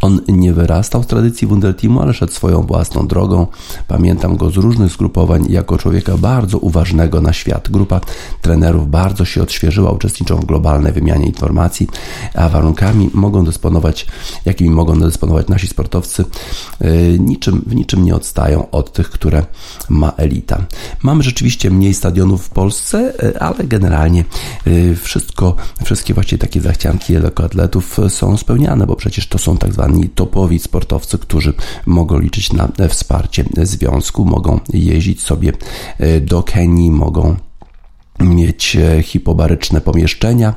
On 0.01 0.21
nie 0.29 0.53
wyrastał 0.53 1.03
z 1.03 1.07
tradycji 1.07 1.47
Wunderteamu, 1.47 2.01
ale 2.01 2.15
szedł 2.15 2.33
swoją 2.33 2.63
własną 2.63 3.07
drogą. 3.07 3.47
Pamiętam 3.89 4.37
go 4.37 4.51
z 4.51 4.57
różnych 4.57 4.93
zgrupowań 4.93 5.47
jako 5.49 5.79
człowieka 5.79 6.17
bardzo 6.17 6.59
uważnego 6.59 7.21
na 7.21 7.33
świat. 7.33 7.69
Grupa 7.71 8.01
trenerów 8.41 8.91
bardzo 8.91 9.25
się 9.25 9.43
odświeżyła, 9.43 9.91
uczestniczą 9.91 10.37
w 10.37 10.45
globalnej 10.45 10.93
wymianie 10.93 11.27
informacji, 11.27 11.89
a 12.35 12.49
warunkami 12.49 13.11
mogą 13.15 13.45
dysponować, 13.45 14.07
jakimi 14.45 14.71
mogą 14.71 15.01
dysponować 15.01 15.49
nasi 15.49 15.69
sportowcy, 15.69 16.25
niczym, 17.19 17.63
w 17.67 17.75
niczym 17.75 18.05
nie 18.05 18.15
odstają 18.15 18.71
od 18.71 18.93
tych, 18.93 19.11
które 19.11 19.47
ma 19.89 20.13
elita. 20.17 20.65
Mamy 21.03 21.23
rzeczywiście 21.23 21.71
mniej 21.71 21.95
stadionów 21.95 22.47
w 22.47 22.51
Polsce, 22.51 23.13
ale 23.41 23.65
generalnie 23.65 24.25
wszystko, 25.03 25.57
wszystkie 25.85 26.15
właściwie 26.15 26.39
takie 26.39 26.61
zachcianki 26.61 27.15
lekkoatletów 27.15 27.99
są 28.09 28.37
spełniane, 28.37 28.87
bo 28.87 28.97
przecież 28.97 29.27
to 29.27 29.39
są 29.41 29.57
tak 29.57 29.73
zwani 29.73 30.09
topowi 30.09 30.59
sportowcy, 30.59 31.19
którzy 31.19 31.55
mogą 31.87 32.19
liczyć 32.19 32.53
na 32.53 32.69
wsparcie 32.89 33.45
związku, 33.63 34.25
mogą 34.25 34.61
jeździć 34.73 35.23
sobie 35.23 35.53
do 36.21 36.43
Kenii, 36.43 36.91
mogą 36.91 37.37
mieć 38.21 38.77
hipobaryczne 39.03 39.81
pomieszczenia. 39.81 40.55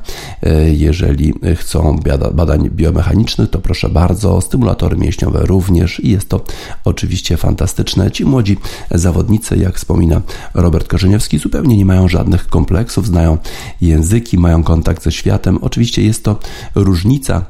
Jeżeli 0.71 1.33
chcą 1.55 1.99
badań 2.33 2.69
biomechanicznych, 2.69 3.49
to 3.49 3.59
proszę 3.59 3.89
bardzo, 3.89 4.41
stymulatory 4.41 4.97
mięśniowe 4.97 5.45
również 5.45 5.99
i 5.99 6.09
jest 6.09 6.29
to 6.29 6.41
oczywiście 6.85 7.37
fantastyczne. 7.37 8.11
Ci 8.11 8.25
młodzi 8.25 8.57
zawodnicy, 8.91 9.57
jak 9.57 9.75
wspomina 9.75 10.21
Robert 10.53 10.87
Korzeniewski, 10.87 11.37
zupełnie 11.37 11.77
nie 11.77 11.85
mają 11.85 12.07
żadnych 12.07 12.47
kompleksów, 12.47 13.07
znają 13.07 13.37
języki, 13.81 14.37
mają 14.37 14.63
kontakt 14.63 15.03
ze 15.03 15.11
światem. 15.11 15.57
Oczywiście 15.61 16.03
jest 16.03 16.23
to 16.23 16.39
różnica 16.75 17.45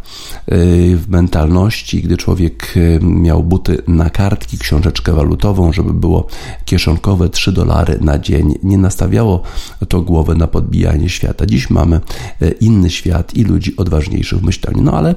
w 0.48 1.04
mentalności, 1.08 2.02
gdy 2.02 2.18
człowiek 2.18 2.74
miał 3.02 3.44
buty 3.44 3.78
na 3.88 4.10
kartki, 4.10 4.58
książeczkę 4.58 5.14
walutową, 5.14 5.74
żeby 5.74 5.94
było 5.94 6.28
kieszonkowe 6.66 7.30
3 7.30 7.52
dolary 7.52 7.98
na 8.02 8.20
dzień. 8.20 8.54
Nie 8.64 8.78
nastawiało 8.78 9.42
to 9.90 10.03
głowę 10.04 10.36
na 10.36 10.48
podbijanie 10.48 11.10
świata. 11.10 11.46
Dziś 11.46 11.70
mamy 11.70 12.02
inny 12.60 12.90
świat 12.90 13.36
i 13.36 13.44
ludzi 13.44 13.76
odważniejszych 13.78 14.40
w 14.40 14.44
myśleniu. 14.44 14.84
No 14.84 14.92
ale 14.94 15.16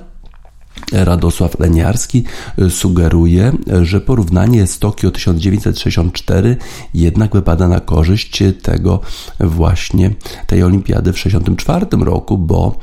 Radosław 0.93 1.61
Leniarski 1.61 2.25
sugeruje, 2.69 3.53
że 3.83 4.01
porównanie 4.01 4.67
z 4.67 4.79
Tokio 4.79 5.11
1964 5.11 6.57
jednak 6.95 7.33
wypada 7.33 7.69
na 7.69 7.81
korzyść 7.81 8.43
tego 8.63 9.01
właśnie 9.41 10.11
tej 10.47 10.63
olimpiady 10.63 11.13
w 11.13 11.17
1964 11.17 12.05
roku, 12.05 12.39
bo 12.39 12.79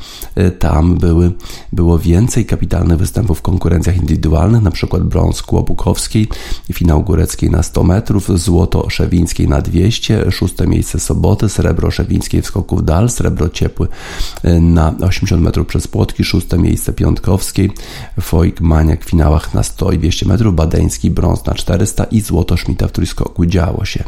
tam 0.59 0.95
były, 0.97 1.31
było 1.73 1.99
więcej 1.99 2.45
kapitalnych 2.45 2.97
występów 2.97 3.39
w 3.39 3.41
konkurencjach 3.41 3.97
indywidualnych, 3.97 4.61
przykład 4.73 5.03
brąz 5.03 5.41
Kłobukowskiej, 5.41 6.27
finał 6.73 7.03
góreckiej 7.03 7.49
na 7.49 7.63
100 7.63 7.83
metrów, 7.83 8.39
złoto 8.39 8.89
Szewińskiej 8.89 9.47
na 9.47 9.61
200, 9.61 10.31
szóste 10.31 10.67
miejsce 10.67 10.99
Soboty, 10.99 11.49
srebro 11.49 11.91
Szewińskiej 11.91 12.41
w 12.41 12.45
skoku 12.45 12.75
w 12.77 12.81
dal, 12.81 13.09
srebro 13.09 13.49
ciepły 13.49 13.87
na 14.61 14.95
80 15.01 15.43
metrów 15.43 15.67
przez 15.67 15.87
płotki, 15.87 16.23
szóste 16.23 16.57
miejsce 16.57 16.93
Piątkowskiej, 16.93 17.71
Foik 18.21 18.61
Maniak 18.61 19.05
w 19.05 19.09
finałach 19.09 19.53
na 19.53 19.63
100 19.63 19.91
i 19.91 19.97
200 19.97 20.25
metrów, 20.25 20.55
Badeński 20.55 21.11
brąz 21.11 21.45
na 21.45 21.53
400 21.53 22.03
i 22.03 22.21
złoto 22.21 22.57
Schmidta 22.57 22.87
w 22.87 22.91
trójskoku 22.91 23.45
działo 23.45 23.85
się. 23.85 24.03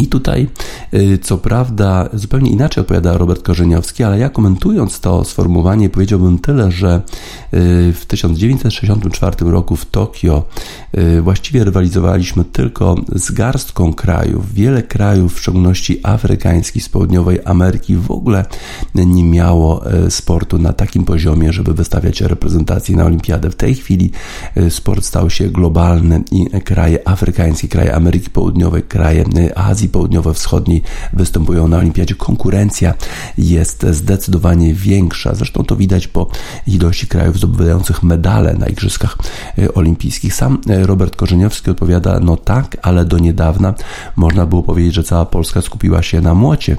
I 0.00 0.06
tutaj, 0.06 0.48
y, 0.94 1.18
co 1.18 1.38
prawda, 1.38 2.08
zupełnie 2.12 2.50
inaczej 2.50 2.80
odpowiada 2.80 3.18
Robert 3.18 3.42
Korzeniowski, 3.42 4.04
ale 4.04 4.18
ja 4.18 4.28
komentując 4.28 5.00
to 5.00 5.24
sformułowanie, 5.24 5.90
powiedziałbym 5.90 6.38
tyle, 6.38 6.72
że 6.72 7.02
y, 7.54 7.92
w 7.92 8.04
1964 8.06 9.50
roku 9.50 9.76
w 9.76 9.86
Tokio 9.86 10.44
y, 10.98 11.22
właściwie 11.22 11.64
rywalizowaliśmy 11.64 12.44
tylko 12.44 12.96
z 13.14 13.30
garstką 13.30 13.94
krajów. 13.94 14.54
Wiele 14.54 14.82
krajów, 14.82 15.34
w 15.34 15.40
szczególności 15.40 16.00
afrykańskich 16.02 16.84
z 16.84 16.88
południowej 16.88 17.38
Ameryki, 17.44 17.96
w 17.96 18.10
ogóle 18.10 18.44
nie 18.94 19.24
miało 19.24 19.82
sportu 20.08 20.58
na 20.58 20.72
takim 20.72 21.04
poziomie, 21.04 21.52
żeby 21.52 21.74
wystawiać 21.74 22.20
reprezentację 22.20 22.96
na 22.96 23.04
olimpiadę. 23.04 23.50
W 23.50 23.56
tej 23.56 23.74
chwili 23.74 24.10
sport 24.70 25.04
stał 25.04 25.30
się 25.30 25.48
globalny 25.48 26.22
i 26.30 26.46
kraje 26.64 27.08
afrykańskie, 27.08 27.68
kraje 27.68 27.94
Ameryki 27.94 28.30
Południowej, 28.30 28.82
kraje 28.82 29.24
Azji, 29.54 29.85
Azji 29.86 29.92
Południowo-Wschodniej 29.92 30.82
występują 31.12 31.68
na 31.68 31.76
olimpiadzie. 31.76 32.14
Konkurencja 32.14 32.94
jest 33.38 33.86
zdecydowanie 33.90 34.74
większa. 34.74 35.34
Zresztą 35.34 35.64
to 35.64 35.76
widać 35.76 36.08
po 36.08 36.26
ilości 36.66 37.06
krajów 37.06 37.36
zdobywających 37.36 38.02
medale 38.02 38.54
na 38.54 38.66
Igrzyskach 38.66 39.16
e, 39.58 39.74
Olimpijskich. 39.74 40.34
Sam 40.34 40.60
e, 40.68 40.86
Robert 40.86 41.16
Korzeniowski 41.16 41.70
odpowiada, 41.70 42.20
no 42.20 42.36
tak, 42.36 42.76
ale 42.82 43.04
do 43.04 43.18
niedawna 43.18 43.74
można 44.16 44.46
było 44.46 44.62
powiedzieć, 44.62 44.94
że 44.94 45.04
cała 45.04 45.26
Polska 45.26 45.62
skupiła 45.62 46.02
się 46.02 46.20
na 46.20 46.34
młocie 46.34 46.76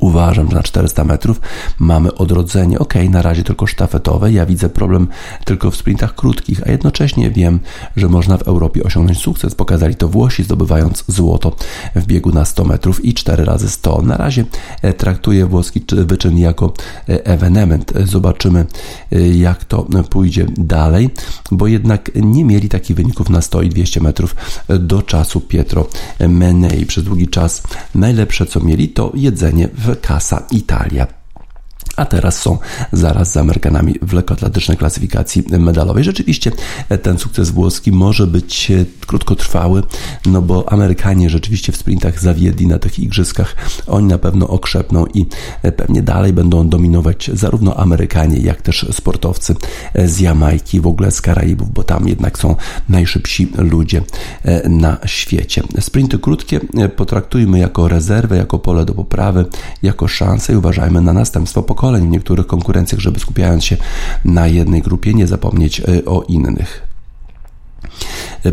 Uważam, 0.00 0.50
że 0.50 0.56
na 0.56 0.62
400 0.62 1.04
metrów 1.04 1.40
mamy 1.78 2.14
odrodzenie. 2.14 2.78
Ok, 2.78 2.94
na 3.10 3.22
razie 3.22 3.44
tylko 3.44 3.66
sztafetowe. 3.66 4.32
Ja 4.32 4.46
widzę 4.46 4.68
problem 4.68 5.08
tylko 5.44 5.70
w 5.70 5.76
sprintach 5.76 6.14
krótkich, 6.14 6.66
a 6.66 6.70
jednocześnie 6.70 7.30
wiem, 7.30 7.60
że 7.96 8.08
można 8.08 8.38
w 8.38 8.42
Europie 8.42 8.82
osiągnąć 8.82 9.18
sukces. 9.18 9.54
Pokazali 9.54 9.94
to 9.94 10.08
Włosi, 10.08 10.44
zdobywając 10.44 11.04
złoto 11.08 11.56
w 11.94 12.06
biegu 12.06 12.30
na 12.30 12.44
100 12.44 12.64
metrów 12.64 13.04
i 13.04 13.14
4 13.14 13.44
razy 13.44 13.70
100. 13.70 14.02
Na 14.02 14.16
razie 14.16 14.44
e, 14.82 14.92
traktuję 14.92 15.46
włoski 15.46 15.84
wyczyn 15.92 16.38
jako 16.38 16.74
e, 17.08 17.26
ewenement. 17.26 17.92
Zobaczymy, 18.04 18.66
e, 19.12 19.28
jak 19.28 19.64
to 19.64 19.86
pójdzie 20.10 20.46
dalej, 20.56 21.10
bo 21.50 21.66
jednak 21.66 22.10
nie 22.14 22.44
mieli 22.44 22.68
takich 22.68 22.96
wyników 22.96 23.30
na 23.30 23.42
100 23.42 23.62
i 23.62 23.68
200 23.68 24.00
metrów 24.00 24.36
do 24.68 25.02
czasu 25.02 25.40
Pietro 25.40 25.86
Menei. 26.28 26.86
Przez 26.86 27.04
długi 27.04 27.28
czas 27.28 27.62
najlepsze, 27.94 28.46
co 28.46 28.60
mieli, 28.60 28.88
to 28.88 29.12
jedzenie 29.14 29.68
w 29.86 29.96
Casa 30.00 30.46
Italia 30.50 31.21
a 31.96 32.04
teraz 32.04 32.38
są 32.38 32.58
zaraz 32.92 33.32
za 33.32 33.40
Amerykanami 33.40 33.94
w 34.02 34.12
lekkoatletycznej 34.12 34.76
klasyfikacji 34.76 35.44
medalowej. 35.58 36.04
Rzeczywiście 36.04 36.52
e, 36.88 36.98
ten 36.98 37.18
sukces 37.18 37.50
włoski 37.50 37.92
może 37.92 38.26
być 38.26 38.70
e, 38.70 38.84
krótkotrwały, 39.06 39.82
no 40.26 40.42
bo 40.42 40.72
Amerykanie 40.72 41.30
rzeczywiście 41.30 41.72
w 41.72 41.76
sprintach 41.76 42.20
zawiedli 42.20 42.66
na 42.66 42.78
tych 42.78 42.98
igrzyskach. 42.98 43.56
Oni 43.86 44.06
na 44.06 44.18
pewno 44.18 44.48
okrzepną 44.48 45.06
i 45.06 45.26
e, 45.62 45.72
pewnie 45.72 46.02
dalej 46.02 46.32
będą 46.32 46.68
dominować 46.68 47.30
zarówno 47.34 47.76
Amerykanie, 47.76 48.38
jak 48.38 48.62
też 48.62 48.86
sportowcy 48.92 49.54
z 50.04 50.20
Jamajki, 50.20 50.80
w 50.80 50.86
ogóle 50.86 51.10
z 51.10 51.20
Karaibów, 51.20 51.72
bo 51.72 51.82
tam 51.82 52.08
jednak 52.08 52.38
są 52.38 52.56
najszybsi 52.88 53.52
ludzie 53.58 54.02
na 54.68 54.98
świecie. 55.06 55.62
Sprinty 55.80 56.18
krótkie 56.18 56.60
potraktujmy 56.96 57.58
jako 57.58 57.88
rezerwę, 57.88 58.36
jako 58.36 58.58
pole 58.58 58.84
do 58.84 58.94
poprawy, 58.94 59.46
jako 59.82 60.08
szansę 60.08 60.52
i 60.52 60.56
uważajmy 60.56 61.00
na 61.00 61.12
następstwo 61.12 61.62
pokolenia 61.62 61.81
pokoleń 61.82 62.06
w 62.06 62.10
niektórych 62.10 62.46
konkurencjach, 62.46 63.00
żeby 63.00 63.20
skupiając 63.20 63.64
się 63.64 63.76
na 64.24 64.46
jednej 64.46 64.82
grupie 64.82 65.14
nie 65.14 65.26
zapomnieć 65.26 65.80
e, 65.80 65.84
o 66.04 66.22
innych. 66.28 66.91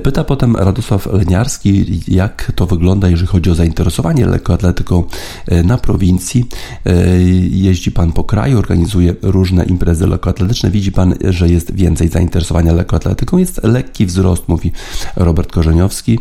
Pyta 0.04 0.24
potem 0.24 0.56
Radosław 0.56 1.06
Leniarski, 1.06 2.02
jak 2.08 2.52
to 2.56 2.66
wygląda, 2.66 3.10
jeżeli 3.10 3.28
chodzi 3.28 3.50
o 3.50 3.56
zainteresowanie 3.56 4.26
lekkoatletyką 4.26 5.04
e, 5.48 5.64
na 5.64 5.78
prowincji. 5.78 6.46
E, 6.86 7.22
jeździ 7.50 7.92
Pan 7.92 8.12
po 8.12 8.24
kraju, 8.24 8.58
organizuje 8.60 9.16
różne 9.22 9.66
imprezy 9.66 10.08
lekkoatletyczne. 10.08 10.72
Widzi 10.72 10.92
Pan, 10.92 11.16
że 11.30 11.50
jest 11.50 11.76
więcej 11.76 12.10
zainteresowania 12.10 12.74
lekkoatletyką. 12.74 13.38
Jest 13.38 13.64
lekki 13.64 14.06
wzrost, 14.06 14.48
mówi 14.48 14.72
Robert 15.16 15.52
Korzeniowski. 15.52 16.20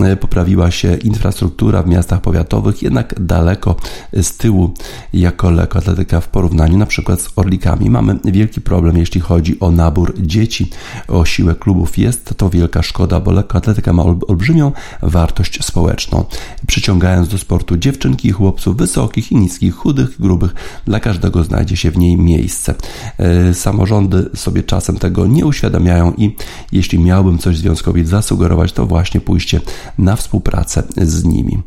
E, 0.00 0.16
poprawiła 0.16 0.70
się 0.70 0.96
infrastruktura 0.96 1.82
w 1.82 1.88
miastach 1.88 2.20
powiatowych, 2.20 2.82
jednak 2.82 3.14
daleko 3.20 3.76
z 4.12 4.36
tyłu 4.36 4.74
jako 5.12 5.50
lekkoatletyka 5.50 6.20
w 6.20 6.28
porównaniu 6.28 6.78
na 6.78 6.86
przykład 6.86 7.20
z 7.20 7.28
Orlikami. 7.36 7.90
Mamy 7.90 8.18
wielki 8.24 8.60
problem, 8.60 8.96
jeśli 8.96 9.20
chodzi 9.20 9.60
o 9.60 9.70
nabór 9.70 10.14
dzieci, 10.20 10.70
o 11.08 11.24
siłę 11.24 11.54
klubów. 11.54 11.98
Jest 11.98 12.34
to 12.36 12.50
wielka 12.54 12.82
szkoda, 12.82 13.20
bo 13.20 13.32
lekkoatletyka 13.32 13.92
ma 13.92 14.02
olbrzymią 14.02 14.72
wartość 15.02 15.64
społeczną, 15.64 16.24
przyciągając 16.66 17.28
do 17.28 17.38
sportu 17.38 17.76
dziewczynki 17.76 18.28
i 18.28 18.32
chłopców 18.32 18.76
wysokich 18.76 19.32
i 19.32 19.36
niskich, 19.36 19.74
chudych 19.74 20.16
i 20.18 20.22
grubych. 20.22 20.54
Dla 20.84 21.00
każdego 21.00 21.44
znajdzie 21.44 21.76
się 21.76 21.90
w 21.90 21.98
niej 21.98 22.16
miejsce. 22.16 22.74
E, 23.18 23.54
samorządy 23.54 24.30
sobie 24.34 24.62
czasem 24.62 24.98
tego 24.98 25.26
nie 25.26 25.46
uświadamiają 25.46 26.12
i 26.12 26.36
jeśli 26.72 26.98
miałbym 26.98 27.38
coś 27.38 27.56
związkowi 27.56 28.04
zasugerować, 28.04 28.72
to 28.72 28.86
właśnie 28.86 29.20
pójście 29.20 29.60
na 29.98 30.16
współpracę 30.16 30.82
z 30.96 31.24
nimi. 31.24 31.58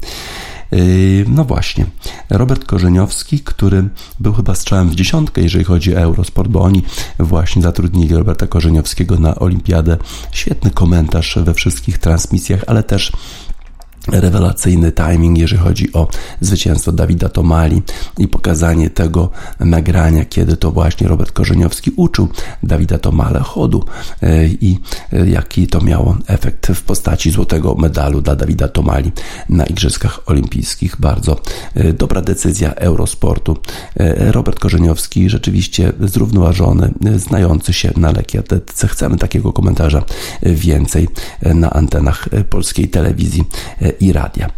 Yy, 0.72 1.26
no 1.28 1.44
właśnie, 1.44 1.86
Robert 2.30 2.66
Korzeniowski, 2.66 3.40
który 3.40 3.90
był 4.20 4.34
chyba 4.34 4.56
strzałem 4.56 4.90
w 4.90 4.96
dziesiątkę, 4.96 5.42
jeżeli 5.42 5.66
chodzi 5.66 5.96
o 5.96 6.00
Eurosport, 6.00 6.50
bo 6.50 6.62
oni 6.62 6.84
właśnie 7.20 7.62
zatrudnili 7.62 8.16
Roberta 8.16 8.48
Korzeniowskiego 8.48 9.20
na 9.20 9.36
Olimpiadę. 9.36 9.98
Świetny 10.32 10.72
komentarz 10.72 11.38
we 11.44 11.54
wszystkich 11.54 11.98
transmisjach, 11.98 12.64
ale 12.68 12.84
też 12.84 13.12
rewelacyjny 14.08 14.92
timing, 14.92 15.38
jeżeli 15.38 15.62
chodzi 15.62 15.94
o 15.94 16.08
zwycięstwo 16.42 16.92
Dawida 16.92 17.30
Tomali 17.30 17.82
i 18.18 18.28
pokazanie 18.28 18.90
tego 18.90 19.30
nagrania, 19.60 20.26
kiedy 20.26 20.58
to 20.58 20.72
właśnie 20.72 21.08
Robert 21.08 21.32
Korzeniowski 21.32 21.92
uczył 21.96 22.28
Dawida 22.64 22.98
Tomale 22.98 23.40
chodu 23.40 23.84
e, 24.22 24.48
i 24.48 24.80
e, 25.14 25.30
jaki 25.30 25.68
to 25.68 25.82
miało 25.82 26.18
efekt 26.28 26.68
w 26.68 26.82
postaci 26.82 27.32
złotego 27.32 27.76
medalu 27.76 28.22
dla 28.22 28.36
Dawida 28.36 28.68
Tomali 28.68 29.12
na 29.50 29.66
Igrzyskach 29.66 30.20
Olimpijskich. 30.26 30.96
Bardzo 31.00 31.42
e, 31.76 31.94
dobra 31.94 32.22
decyzja 32.22 32.74
Eurosportu. 32.74 33.58
Robert 34.18 34.60
Korzeniowski 34.60 35.30
rzeczywiście 35.30 35.94
zrównoważony, 36.00 36.94
znający 37.16 37.74
się 37.74 37.92
na 37.98 38.10
atletyce. 38.10 38.88
Chcemy 38.88 39.18
takiego 39.18 39.54
komentarza 39.54 40.04
więcej 40.42 41.08
na 41.42 41.70
antenach 41.70 42.30
polskiej 42.50 42.90
telewizji 42.90 43.44
i 44.00 44.14
radia. 44.14 44.50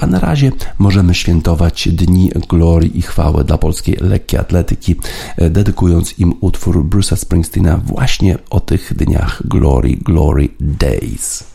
A 0.00 0.06
na 0.06 0.20
razie 0.20 0.52
możemy 0.78 1.14
świętować 1.14 1.88
dni 1.88 2.30
glorii 2.48 2.98
i 2.98 3.02
chwały 3.02 3.44
dla 3.44 3.58
polskiej 3.58 3.96
lekkiej 4.00 4.40
atletyki, 4.40 4.96
dedykując 5.38 6.18
im 6.18 6.34
utwór 6.40 6.84
Bruce'a 6.84 7.16
Springsteena 7.16 7.76
właśnie 7.76 8.38
o 8.50 8.60
tych 8.60 8.94
dniach 8.96 9.42
Glory, 9.44 9.96
Glory 9.96 10.48
Days. 10.60 11.49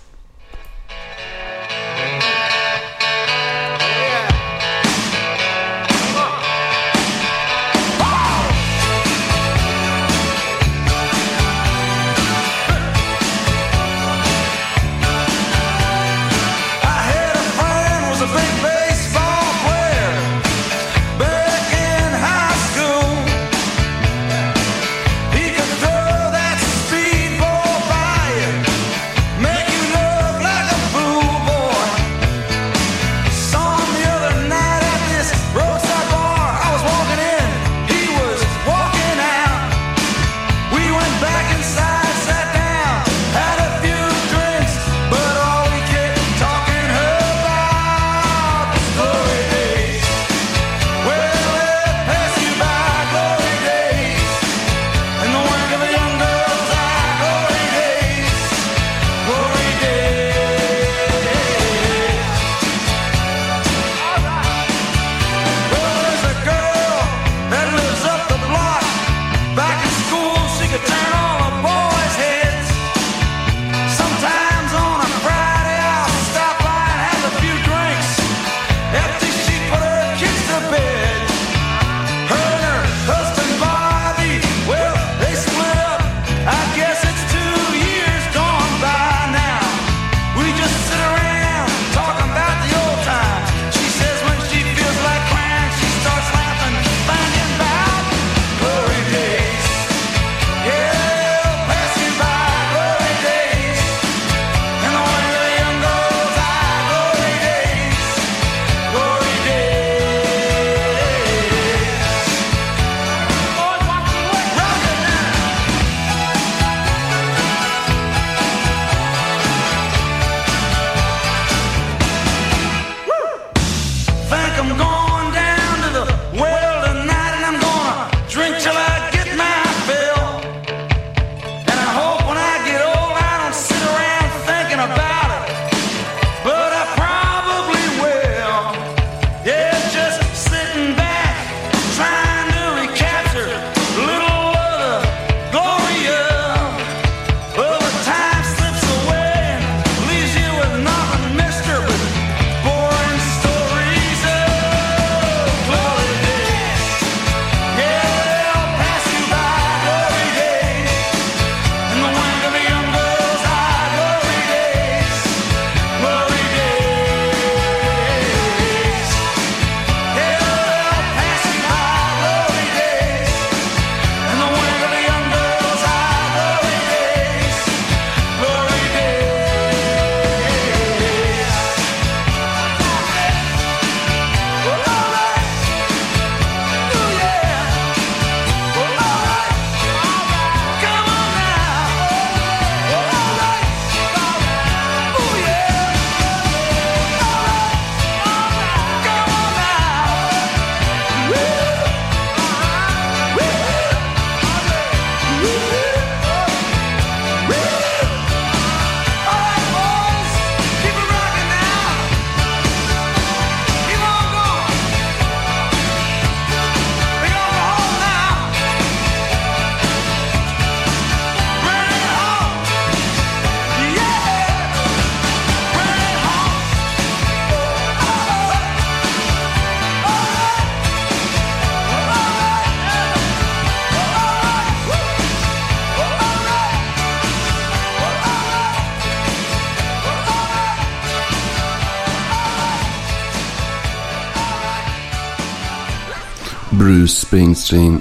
Springsteen 247.36 248.00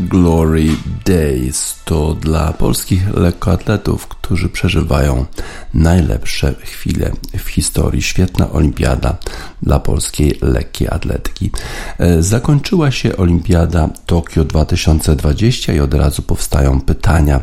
Glory 0.00 0.68
Days 1.04 1.80
to 1.84 2.14
dla 2.14 2.52
polskich 2.52 3.14
lekkoatletów, 3.14 4.06
którzy 4.06 4.48
przeżywają 4.48 5.26
najlepsze 5.74 6.54
chwile 6.60 7.10
w 7.38 7.48
historii. 7.48 8.02
Świetna 8.02 8.50
olimpiada 8.50 9.16
dla 9.62 9.80
polskiej 9.80 10.38
lekkiej 10.42 10.88
atletki. 10.88 11.50
E, 11.98 12.22
zakończyła 12.22 12.90
się 12.90 13.16
olimpiada 13.16 13.88
Tokio 14.06 14.44
2020 14.44 15.72
i 15.72 15.80
od 15.80 15.94
razu 15.94 16.22
powstają 16.22 16.80
pytania, 16.80 17.40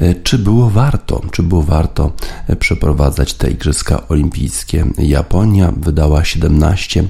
e, 0.00 0.14
czy 0.14 0.38
było 0.38 0.70
warto, 0.70 1.22
czy 1.32 1.42
było 1.42 1.62
warto 1.62 2.12
e, 2.48 2.56
przeprowadzać 2.56 3.34
te 3.34 3.50
igrzyska 3.50 4.08
olimpijskie. 4.08 4.86
Japonia 4.98 5.72
wydała 5.76 6.24
17 6.24 7.04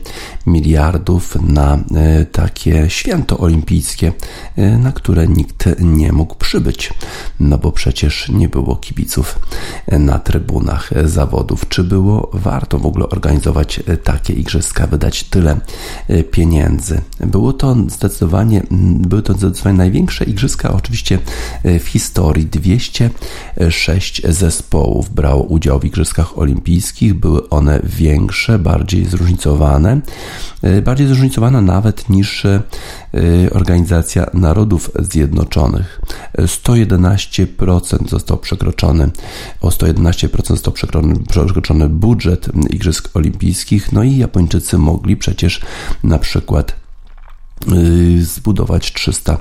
miliardów 0.46 1.36
na 1.42 1.78
takie 2.32 2.90
święto 2.90 3.38
olimpijskie, 3.38 4.12
na 4.78 4.92
które 4.92 5.28
nikt 5.28 5.68
nie 5.80 6.12
mógł 6.12 6.34
przybyć, 6.34 6.94
no 7.40 7.58
bo 7.58 7.72
przecież 7.72 8.28
nie 8.28 8.48
było 8.48 8.76
kibiców 8.76 9.38
na 9.92 10.18
trybunach 10.18 10.51
zawodów. 11.04 11.68
Czy 11.68 11.84
było 11.84 12.30
warto 12.32 12.78
w 12.78 12.86
ogóle 12.86 13.08
organizować 13.08 13.80
takie 14.04 14.32
igrzyska, 14.32 14.86
wydać 14.86 15.24
tyle 15.24 15.60
pieniędzy? 16.30 17.00
Było 17.20 17.52
to 17.52 17.76
zdecydowanie, 17.88 18.62
były 19.00 19.22
to 19.22 19.32
zdecydowanie 19.32 19.78
największe 19.78 20.24
igrzyska 20.24 20.72
oczywiście 20.72 21.18
w 21.64 21.84
historii. 21.84 22.46
206 22.46 24.22
zespołów 24.28 25.10
brało 25.10 25.42
udział 25.42 25.80
w 25.80 25.84
igrzyskach 25.84 26.38
olimpijskich. 26.38 27.14
Były 27.14 27.48
one 27.48 27.80
większe, 27.84 28.58
bardziej 28.58 29.04
zróżnicowane, 29.04 30.00
bardziej 30.84 31.06
zróżnicowane 31.06 31.62
nawet 31.62 32.08
niż 32.08 32.46
Organizacja 33.52 34.26
Narodów 34.34 34.90
Zjednoczonych. 34.98 36.00
111% 36.38 38.08
został 38.08 38.38
przekroczony, 38.38 39.10
o 39.60 39.68
111% 39.68 40.41
został 40.46 40.72
przekroczony, 40.72 41.14
przekroczony 41.28 41.88
budżet 41.88 42.48
Igrzysk 42.70 43.16
Olimpijskich, 43.16 43.92
no 43.92 44.02
i 44.02 44.16
Japończycy 44.16 44.78
mogli 44.78 45.16
przecież 45.16 45.60
na 46.04 46.18
przykład 46.18 46.82
Y, 47.72 48.24
zbudować 48.24 48.92
300 48.92 49.32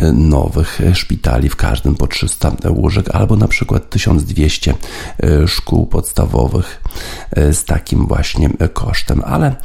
y, 0.00 0.12
nowych 0.12 0.80
szpitali, 0.94 1.48
w 1.48 1.56
każdym 1.56 1.94
po 1.94 2.06
300 2.06 2.56
łóżek, 2.68 3.14
albo 3.14 3.36
na 3.36 3.48
przykład 3.48 3.90
1200 3.90 4.74
y, 5.24 5.48
szkół 5.48 5.86
podstawowych 5.86 6.81
z 7.52 7.64
takim 7.64 8.06
właśnie 8.06 8.50
kosztem. 8.72 9.22
Ale 9.26 9.56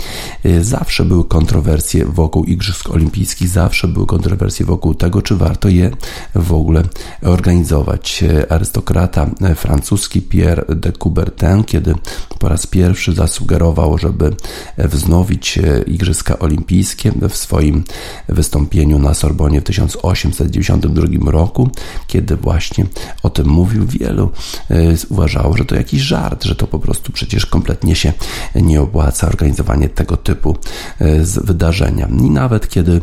zawsze 0.62 1.06
były 1.06 1.26
kontrowersje 1.26 2.06
wokół 2.06 2.44
Igrzysk 2.44 2.90
Olimpijskich, 2.90 3.48
zawsze 3.48 3.88
były 3.88 4.06
kontrowersje 4.06 4.66
wokół 4.66 4.94
tego, 4.94 5.22
czy 5.22 5.36
warto 5.36 5.70
je 5.70 5.92
w 6.36 6.54
ogóle 6.54 6.84
organizować. 7.24 8.24
Arystokrata 8.50 9.30
francuski 9.56 10.22
Pierre 10.22 10.66
de 10.76 10.92
Coubertin, 10.92 11.64
kiedy 11.64 11.96
po 12.40 12.50
raz 12.50 12.68
pierwszy 12.68 13.14
zasugerował, 13.14 13.98
żeby 13.98 14.36
wznowić 14.78 15.60
Igrzyska 15.88 16.40
Olimpijskie 16.40 17.12
w 17.30 17.36
swoim 17.36 17.84
wystąpieniu 18.30 19.00
na 19.00 19.14
Sorbonie 19.14 19.62
w 19.62 19.64
1892 19.64 21.32
roku, 21.32 21.70
kiedy 22.08 22.36
właśnie 22.36 22.86
o 23.24 23.30
tym 23.30 23.48
mówił, 23.48 23.86
wielu 23.88 24.32
e, 24.70 24.76
uważało, 25.10 25.58
że 25.58 25.66
to 25.66 25.76
jakiś 25.76 26.02
żart, 26.02 26.44
że 26.44 26.56
to 26.56 26.68
po 26.68 26.80
prostu 26.80 27.12
przecież 27.18 27.46
kompletnie 27.46 27.96
się 27.96 28.14
nie 28.56 28.82
opłaca 28.82 29.28
organizowanie 29.28 29.90
tego 29.90 30.18
typu 30.18 30.56
e, 31.00 31.24
wydarzenia. 31.44 32.08
I 32.08 32.30
nawet 32.30 32.70
kiedy 32.70 33.02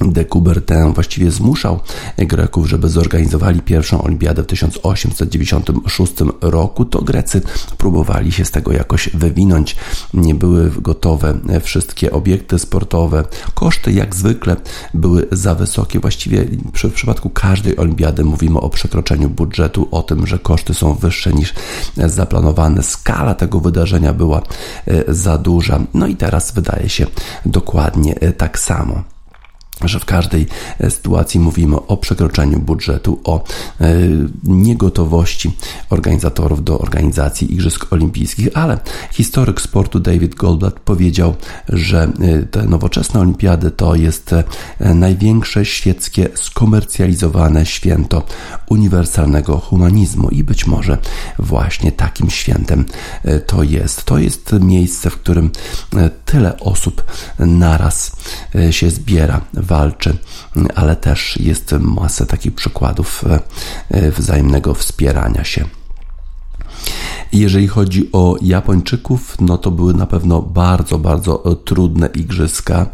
de 0.00 0.24
Coubertin 0.24 0.92
właściwie 0.94 1.30
zmuszał 1.30 1.80
Greków, 2.18 2.68
żeby 2.68 2.88
zorganizowali 2.88 3.60
pierwszą 3.60 4.02
olimpiadę 4.02 4.42
w 4.42 4.46
1896 4.46 6.12
roku, 6.40 6.84
to 6.84 7.02
Grecy 7.02 7.42
próbowali 7.78 8.32
się 8.32 8.44
z 8.44 8.50
tego 8.50 8.72
jakoś 8.72 9.10
wywinąć. 9.14 9.76
Nie 10.14 10.34
były 10.34 10.70
gotowe 10.70 11.38
wszystkie 11.60 12.12
obiekty 12.12 12.58
sportowe. 12.58 13.24
Koszty 13.54 13.92
jak 13.92 14.16
zwykle 14.16 14.56
były 14.94 15.26
za 15.32 15.54
wysokie. 15.54 16.00
Właściwie 16.00 16.44
w 16.74 16.92
przypadku 16.92 17.30
każdej 17.30 17.76
olimpiady 17.76 18.24
mówimy 18.24 18.60
o 18.60 18.70
przekroczeniu 18.70 19.30
budżetu, 19.30 19.88
o 19.90 20.02
tym, 20.02 20.26
że 20.26 20.38
koszty 20.38 20.74
są 20.74 20.94
wyższe 20.94 21.32
niż 21.32 21.54
zaplanowane. 21.96 22.82
Skala 22.82 23.34
tego 23.34 23.60
wydarzenia 23.60 24.12
była 24.12 24.42
e, 24.86 25.14
za 25.14 25.38
duża. 25.38 25.80
No 25.94 26.06
i 26.06 26.16
teraz 26.16 26.52
wydaje 26.52 26.88
się 26.88 27.06
dokładnie 27.46 28.20
e, 28.20 28.32
tak 28.32 28.58
samo 28.58 29.11
że 29.88 30.00
w 30.00 30.04
każdej 30.04 30.46
e, 30.78 30.90
sytuacji 30.90 31.40
mówimy 31.40 31.76
o 31.86 31.96
przekroczeniu 31.96 32.58
budżetu, 32.58 33.20
o 33.24 33.44
e, 33.80 33.86
niegotowości 34.44 35.56
organizatorów 35.90 36.64
do 36.64 36.78
organizacji 36.78 37.52
Igrzysk 37.52 37.92
Olimpijskich, 37.92 38.48
ale 38.54 38.78
historyk 39.12 39.60
sportu 39.60 40.00
David 40.00 40.34
Goldblatt 40.34 40.80
powiedział, 40.80 41.34
że 41.68 42.02
e, 42.02 42.42
te 42.42 42.62
nowoczesne 42.62 43.20
olimpiady 43.20 43.70
to 43.70 43.94
jest 43.94 44.34
największe 44.80 45.64
świeckie 45.64 46.28
skomercjalizowane 46.34 47.66
święto 47.66 48.22
uniwersalnego 48.68 49.58
humanizmu 49.58 50.28
i 50.28 50.44
być 50.44 50.66
może 50.66 50.98
właśnie 51.38 51.92
takim 51.92 52.30
świętem 52.30 52.84
to 53.46 53.62
jest. 53.62 54.04
To 54.04 54.18
jest 54.18 54.52
miejsce, 54.60 55.10
w 55.10 55.16
którym 55.16 55.50
tyle 56.24 56.58
osób 56.60 57.04
naraz 57.38 58.16
się 58.70 58.90
zbiera 58.90 59.40
walczy, 59.72 60.16
ale 60.74 60.96
też 60.96 61.36
jest 61.36 61.72
masa 61.72 62.26
takich 62.26 62.54
przykładów 62.54 63.24
e, 63.24 63.40
e, 63.90 64.10
wzajemnego 64.10 64.74
wspierania 64.74 65.44
się. 65.44 65.64
Jeżeli 67.32 67.68
chodzi 67.68 68.08
o 68.12 68.36
Japończyków, 68.42 69.36
no 69.40 69.58
to 69.58 69.70
były 69.70 69.94
na 69.94 70.06
pewno 70.06 70.42
bardzo, 70.42 70.98
bardzo 70.98 71.52
e, 71.52 71.56
trudne 71.56 72.06
igrzyska, 72.14 72.86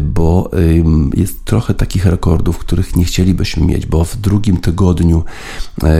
bo 0.00 0.50
jest 1.16 1.44
trochę 1.44 1.74
takich 1.74 2.06
rekordów, 2.06 2.58
których 2.58 2.96
nie 2.96 3.04
chcielibyśmy 3.04 3.66
mieć, 3.66 3.86
bo 3.86 4.04
w 4.04 4.16
drugim 4.16 4.56
tygodniu 4.56 5.24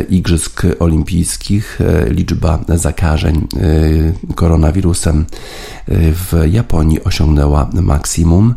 Igrzysk 0.08 0.62
Olimpijskich 0.78 1.78
liczba 2.10 2.58
zakażeń 2.68 3.48
koronawirusem 4.34 5.26
w 5.88 6.42
Japonii 6.50 7.04
osiągnęła 7.04 7.70
maksimum. 7.72 8.54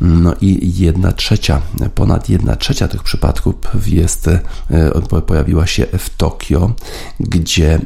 No 0.00 0.34
i 0.40 0.72
jedna 0.82 1.12
trzecia, 1.12 1.60
ponad 1.94 2.28
jedna 2.28 2.56
trzecia 2.56 2.88
tych 2.88 3.02
przypadków 3.02 3.54
jest, 3.86 4.28
e, 4.28 4.40
pojawiła 5.26 5.66
się 5.66 5.86
w 5.98 6.16
Tokio, 6.16 6.72
gdzie 7.20 7.74
e, 7.74 7.80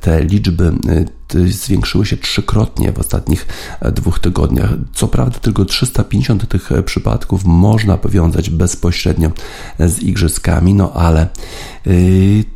te 0.00 0.24
liczby 0.24 0.64
e, 0.64 1.04
zwiększyły 1.46 2.06
się 2.06 2.16
trzykrotnie 2.16 2.92
w 2.92 2.98
ostatnich 2.98 3.46
dwóch 3.92 4.18
tygodniach. 4.18 4.70
Co 4.94 5.08
prawda, 5.08 5.38
tylko 5.38 5.64
350 5.64 6.48
tych 6.48 6.70
przypadków 6.84 7.44
można 7.44 7.96
powiązać 7.96 8.50
bezpośrednio 8.50 9.30
z 9.78 9.98
igrzyskami, 9.98 10.74
no 10.74 10.92
ale 10.92 11.28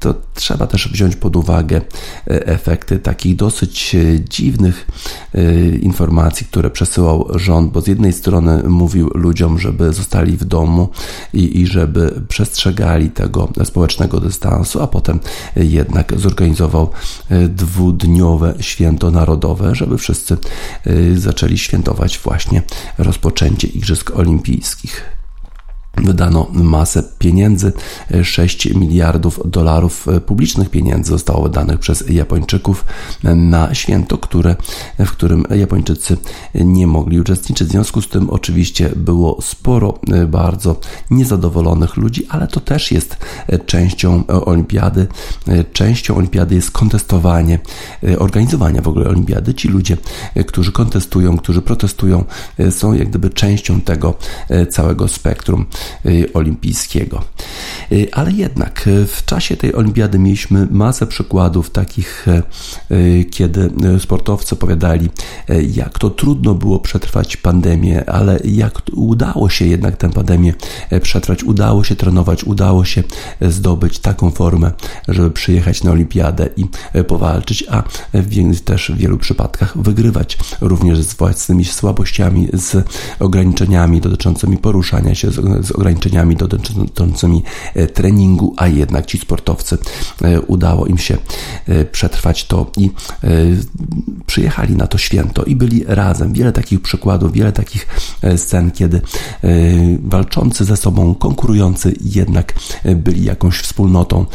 to 0.01 0.15
trzeba 0.35 0.67
też 0.67 0.89
wziąć 0.89 1.17
pod 1.17 1.37
uwagę 1.37 1.81
efekty 2.27 2.99
takich 2.99 3.37
dosyć 3.37 3.97
dziwnych 4.31 4.87
informacji, 5.81 6.47
które 6.47 6.71
przesyłał 6.71 7.29
rząd, 7.35 7.73
bo 7.73 7.81
z 7.81 7.87
jednej 7.87 8.13
strony 8.13 8.63
mówił 8.69 9.11
ludziom, 9.15 9.59
żeby 9.59 9.93
zostali 9.93 10.37
w 10.37 10.45
domu 10.45 10.89
i, 11.33 11.61
i 11.61 11.67
żeby 11.67 12.23
przestrzegali 12.29 13.11
tego 13.11 13.49
społecznego 13.65 14.21
dystansu, 14.21 14.83
a 14.83 14.87
potem 14.87 15.21
jednak 15.57 16.21
zorganizował 16.21 16.91
dwudniowe 17.49 18.55
święto 18.61 19.11
narodowe, 19.11 19.75
żeby 19.75 19.99
wszyscy 19.99 20.37
zaczęli 21.15 21.59
świętować 21.59 22.19
właśnie 22.19 22.63
rozpoczęcie 22.99 23.69
Igrzysk 23.69 24.11
Olimpijskich. 24.17 25.20
Wydano 25.97 26.47
masę 26.53 27.03
pieniędzy, 27.19 27.73
6 28.23 28.75
miliardów 28.75 29.41
dolarów 29.45 30.07
publicznych 30.27 30.71
pieniędzy 30.71 31.11
zostało 31.11 31.43
wydanych 31.43 31.79
przez 31.79 32.05
Japończyków 32.09 32.85
na 33.23 33.75
święto, 33.75 34.19
które, 34.19 34.57
w 34.99 35.11
którym 35.11 35.45
Japończycy 35.51 36.17
nie 36.55 36.87
mogli 36.87 37.21
uczestniczyć. 37.21 37.69
W 37.69 37.71
związku 37.71 38.03
z 38.03 38.09
tym 38.09 38.31
oczywiście 38.31 38.91
było 38.97 39.43
sporo 39.43 39.99
bardzo 40.29 40.81
niezadowolonych 41.11 41.97
ludzi, 41.97 42.27
ale 42.29 42.49
to 42.49 42.61
też 42.61 42.93
jest 42.93 43.17
częścią 43.67 44.27
olimpiady. 44.27 45.07
Częścią 45.73 46.17
olimpiady 46.17 46.55
jest 46.55 46.71
kontestowanie, 46.71 47.59
organizowania 48.19 48.83
w 48.83 48.89
ogóle 48.89 49.09
olimpiady. 49.09 49.55
Ci 49.55 49.69
ludzie, 49.69 49.97
którzy 50.47 50.73
kontestują, 50.73 51.37
którzy 51.37 51.63
protestują, 51.63 52.25
są 52.71 52.93
jak 52.93 53.09
gdyby 53.09 53.31
częścią 53.31 53.81
tego 53.81 54.15
całego 54.71 55.09
spektrum. 55.09 55.67
Olimpijskiego. 56.35 57.23
Ale 58.13 58.33
jednak 58.33 58.89
w 59.07 59.25
czasie 59.25 59.57
tej 59.57 59.75
olimpiady 59.75 60.19
mieliśmy 60.19 60.67
masę 60.71 61.07
przykładów 61.07 61.71
takich, 61.71 62.27
kiedy 63.31 63.71
sportowcy 63.99 64.55
opowiadali, 64.55 65.11
jak 65.73 65.99
to 65.99 66.11
trudno 66.11 66.55
było 66.55 66.79
przetrwać 66.79 67.37
pandemię, 67.37 68.11
ale 68.11 68.41
jak 68.45 68.83
udało 68.93 69.49
się 69.49 69.67
jednak 69.67 69.97
tę 69.97 70.11
pandemię 70.11 70.55
przetrwać, 71.03 71.45
udało 71.45 71.85
się 71.85 71.97
trenować, 71.97 72.45
udało 72.45 72.85
się 72.85 73.03
zdobyć 73.41 73.99
taką 73.99 74.31
formę, 74.31 74.73
żeby 75.09 75.31
przyjechać 75.31 75.85
na 75.85 75.91
olimpiadę 75.91 76.49
i 76.57 76.67
powalczyć, 77.05 77.65
a 77.71 77.83
w, 78.13 78.61
też 78.61 78.91
w 78.91 78.97
wielu 78.97 79.19
przypadkach 79.19 79.79
wygrywać 79.79 80.39
również 80.61 81.01
z 81.01 81.15
własnymi 81.15 81.65
słabościami, 81.65 82.49
z 82.53 82.89
ograniczeniami 83.19 84.01
dotyczącymi 84.01 84.57
poruszania 84.59 85.15
się, 85.15 85.31
z, 85.31 85.71
ograniczeniami 85.71 86.37
dotyczącymi 86.37 87.43
e, 87.75 87.80
treningu, 87.87 88.55
a 88.57 88.69
jednak 88.69 89.07
ci 89.07 89.19
sportowcy 89.19 89.79
e, 90.23 90.41
udało 90.41 90.87
im 90.87 90.99
się 90.99 91.17
e, 91.67 91.85
przetrwać 91.85 92.45
to 92.45 92.71
i 92.77 92.91
przyjechali 94.27 94.77
na 94.77 94.87
to 94.87 94.99
święto 94.99 95.45
i 95.45 95.57
byli 95.57 95.85
razem. 95.87 96.33
Wiele 96.33 96.53
takich 96.53 96.83
przykładów, 96.83 97.33
wiele 97.33 97.53
takich 97.53 97.87
scen, 98.37 98.71
kiedy 98.71 99.01
walczący 100.03 100.65
ze 100.65 100.77
sobą, 100.77 101.15
konkurujący 101.15 101.95
jednak 102.01 102.55
byli 102.85 103.25
jakąś 103.25 103.59
wspólnotą. 103.59 104.27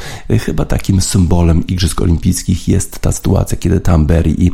Chyba 0.46 0.66
takim 0.66 1.02
symbolem 1.02 1.68
Igrzysk 1.68 2.02
Olimpijskich 2.02 2.68
jest 2.68 3.00
ta 3.00 3.12
sytuacja, 3.12 3.58
kiedy 3.58 3.80
Tamberry 3.80 4.36
i 4.38 4.52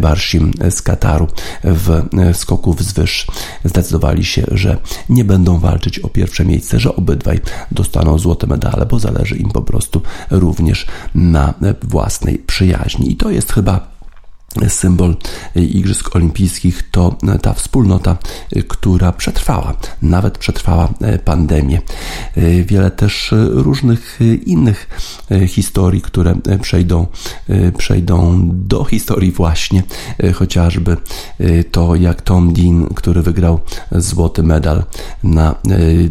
Barshim 0.00 0.52
z 0.70 0.82
Kataru 0.82 1.28
w 1.64 2.04
skoku 2.32 2.74
wzwyż 2.74 3.26
zdecydowali 3.64 4.24
się, 4.24 4.46
że 4.50 4.78
nie 5.08 5.24
będą 5.24 5.58
walczyć 5.58 5.98
o 5.98 6.08
pierwsze 6.08 6.44
miejsce, 6.44 6.80
że 6.80 6.96
obydwaj 6.96 7.40
dostaną 7.70 8.15
złote 8.18 8.46
medale, 8.46 8.86
bo 8.86 8.98
zależy 8.98 9.36
im 9.36 9.50
po 9.50 9.62
prostu 9.62 10.02
również 10.30 10.86
na 11.14 11.54
własnej 11.82 12.38
przyjaźni. 12.38 13.12
I 13.12 13.16
to 13.16 13.30
jest 13.30 13.52
chyba 13.52 13.95
symbol 14.68 15.16
Igrzysk 15.56 16.16
Olimpijskich 16.16 16.90
to 16.90 17.16
ta 17.42 17.52
wspólnota, 17.52 18.16
która 18.68 19.12
przetrwała, 19.12 19.74
nawet 20.02 20.38
przetrwała 20.38 20.88
pandemię. 21.24 21.80
Wiele 22.64 22.90
też 22.90 23.34
różnych 23.50 24.18
innych 24.46 24.88
historii, 25.48 26.00
które 26.00 26.34
przejdą, 26.62 27.06
przejdą 27.78 28.40
do 28.52 28.84
historii 28.84 29.32
właśnie, 29.32 29.82
chociażby 30.34 30.96
to 31.70 31.94
jak 31.94 32.22
Tom 32.22 32.52
Dean, 32.52 32.86
który 32.94 33.22
wygrał 33.22 33.60
złoty 33.92 34.42
medal 34.42 34.84
na 35.22 35.54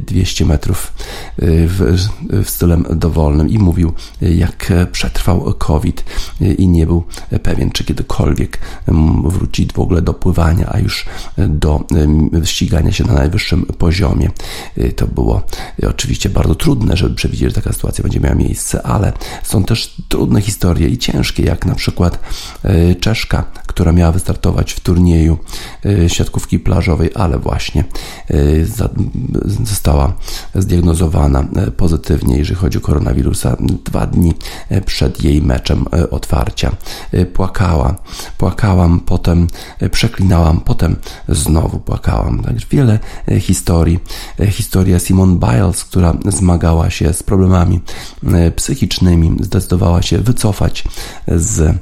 200 0.06 0.46
metrów 0.46 0.94
w, 1.38 1.98
w 2.30 2.50
stylem 2.50 2.86
dowolnym 2.96 3.50
i 3.50 3.60
mówił, 3.60 3.94
jak 4.22 4.74
przetrwał 4.92 5.54
COVID 5.54 6.06
i 6.58 6.68
nie 6.68 6.86
był 6.86 7.04
pewien, 7.44 7.72
czy 7.72 7.84
kiedykolwiek 7.84 8.35
kiedykolwiek 8.36 8.60
wrócić 9.24 9.74
w 9.74 9.80
ogóle 9.80 10.02
do 10.02 10.14
pływania, 10.14 10.70
a 10.72 10.80
już 10.80 11.06
do 11.38 11.84
ścigania 12.44 12.92
się 12.92 13.04
na 13.04 13.14
najwyższym 13.14 13.66
poziomie. 13.66 14.30
Y, 14.78 14.94
to 14.94 15.08
było 15.08 15.42
oczywiście 15.90 16.30
bardzo 16.30 16.56
trudne, 16.56 16.98
żeby 16.98 17.16
przewidzieć, 17.16 17.50
że 17.50 17.56
taka 17.56 17.74
sytuacja 17.74 18.04
będzie 18.04 18.20
miała 18.20 18.36
miejsce, 18.36 18.82
ale 18.84 19.14
są 19.44 19.64
też 19.64 19.96
trudne 20.10 20.42
historie 20.42 20.88
i 20.90 20.98
ciężkie, 20.98 21.44
jak 21.44 21.66
na 21.66 21.76
przykład 21.76 22.20
Czeszka, 23.00 23.44
która 23.68 23.92
miała 23.92 24.12
wystartować 24.12 24.74
w 24.74 24.80
turnieju 24.80 25.38
siatkówki 26.08 26.60
plażowej, 26.60 27.10
ale 27.16 27.40
właśnie 27.40 27.84
została 29.64 30.14
zdiagnozowana 30.56 31.44
pozytywnie, 31.78 32.38
jeżeli 32.38 32.56
chodzi 32.56 32.78
o 32.78 32.82
koronawirusa, 32.82 33.58
dwa 33.60 34.08
dni 34.08 34.34
przed 34.86 35.24
jej 35.24 35.42
meczem 35.42 35.86
otwarcia. 36.12 36.72
Płakała, 37.34 37.96
płakałam, 38.38 39.00
potem 39.00 39.48
e, 39.80 39.90
przeklinałam, 39.90 40.62
potem 40.62 40.96
znowu 41.30 41.80
płakałam. 41.80 42.44
Także 42.44 42.66
wiele 42.72 43.00
e, 43.32 43.40
historii. 43.40 44.00
E, 44.40 44.48
historia 44.48 45.00
Simone 45.00 45.36
Biles, 45.36 45.84
która 45.84 46.14
zmagała 46.26 46.90
się 46.90 47.14
z 47.14 47.24
problemami 47.24 47.80
psychicznymi, 48.56 49.38
zdecydowała 49.42 50.02
się 50.02 50.18
wycofać 50.18 50.84
z 51.28 51.78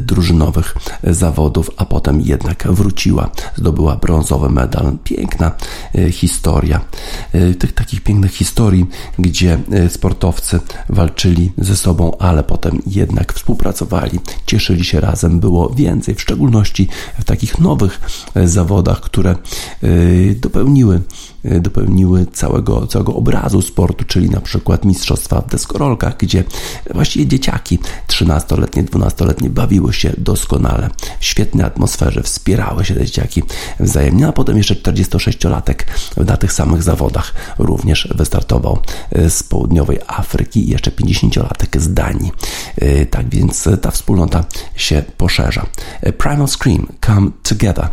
drużynowych 0.00 0.74
zawodów, 1.02 1.70
a 1.76 1.84
potem 1.84 2.20
jednak 2.20 2.66
wróciła, 2.70 3.30
zdobyła 3.56 3.96
brązowy 3.96 4.48
medal. 4.50 4.98
Piękna 5.04 5.52
y, 5.94 6.12
historia. 6.12 6.80
Y, 7.34 7.54
tych 7.54 7.72
takich 7.72 8.00
pięknych 8.00 8.32
historii, 8.32 8.86
gdzie 9.18 9.58
sportowcy 9.88 10.60
walczyli 10.88 11.52
ze 11.58 11.76
sobą, 11.76 12.16
ale 12.18 12.44
potem 12.44 12.82
jednak 12.86 13.32
współpracowali, 13.32 14.20
cieszyli 14.46 14.84
się 14.84 15.00
razem, 15.00 15.40
było 15.40 15.70
więcej, 15.70 16.14
w 16.14 16.20
szczególności 16.20 16.88
w 17.18 17.24
takich 17.24 17.58
nowych 17.58 18.00
zawodach, 18.44 19.00
które 19.00 19.36
dopełniły 20.40 21.00
dopełniły 21.44 22.26
całego, 22.26 22.86
całego 22.86 23.14
obrazu 23.14 23.62
sportu, 23.62 24.04
czyli 24.04 24.30
na 24.30 24.40
przykład 24.40 24.84
mistrzostwa 24.84 25.40
w 25.40 25.50
deskorolkach, 25.50 26.16
gdzie 26.16 26.44
właściwie 26.94 27.26
dzieciaki 27.26 27.78
13-letnie, 28.08 28.84
12-letnie 28.84 29.50
bawiły 29.50 29.92
się 29.92 30.12
doskonale. 30.18 30.90
W 31.20 31.24
świetnej 31.24 31.66
atmosferze 31.66 32.22
wspierały 32.22 32.84
się 32.84 32.94
te 32.94 33.06
dzieciaki 33.06 33.42
wzajemnie, 33.80 34.26
a 34.26 34.32
potem 34.32 34.56
jeszcze 34.56 34.74
46-latek 34.74 35.74
na 36.16 36.36
tych 36.36 36.52
samych 36.52 36.82
zawodach 36.82 37.34
również 37.58 38.08
wystartował 38.14 38.78
e, 39.12 39.30
z 39.30 39.42
południowej 39.42 39.98
Afryki 40.06 40.68
i 40.68 40.70
jeszcze 40.70 40.90
50-latek 40.90 41.80
z 41.80 41.94
Danii. 41.94 42.32
E, 42.76 43.06
tak 43.06 43.28
więc 43.28 43.68
ta 43.82 43.90
wspólnota 43.90 44.44
się 44.76 45.02
poszerza. 45.16 45.66
Primal 46.18 46.48
Scream, 46.48 46.86
Come 47.06 47.30
Together 47.42 47.88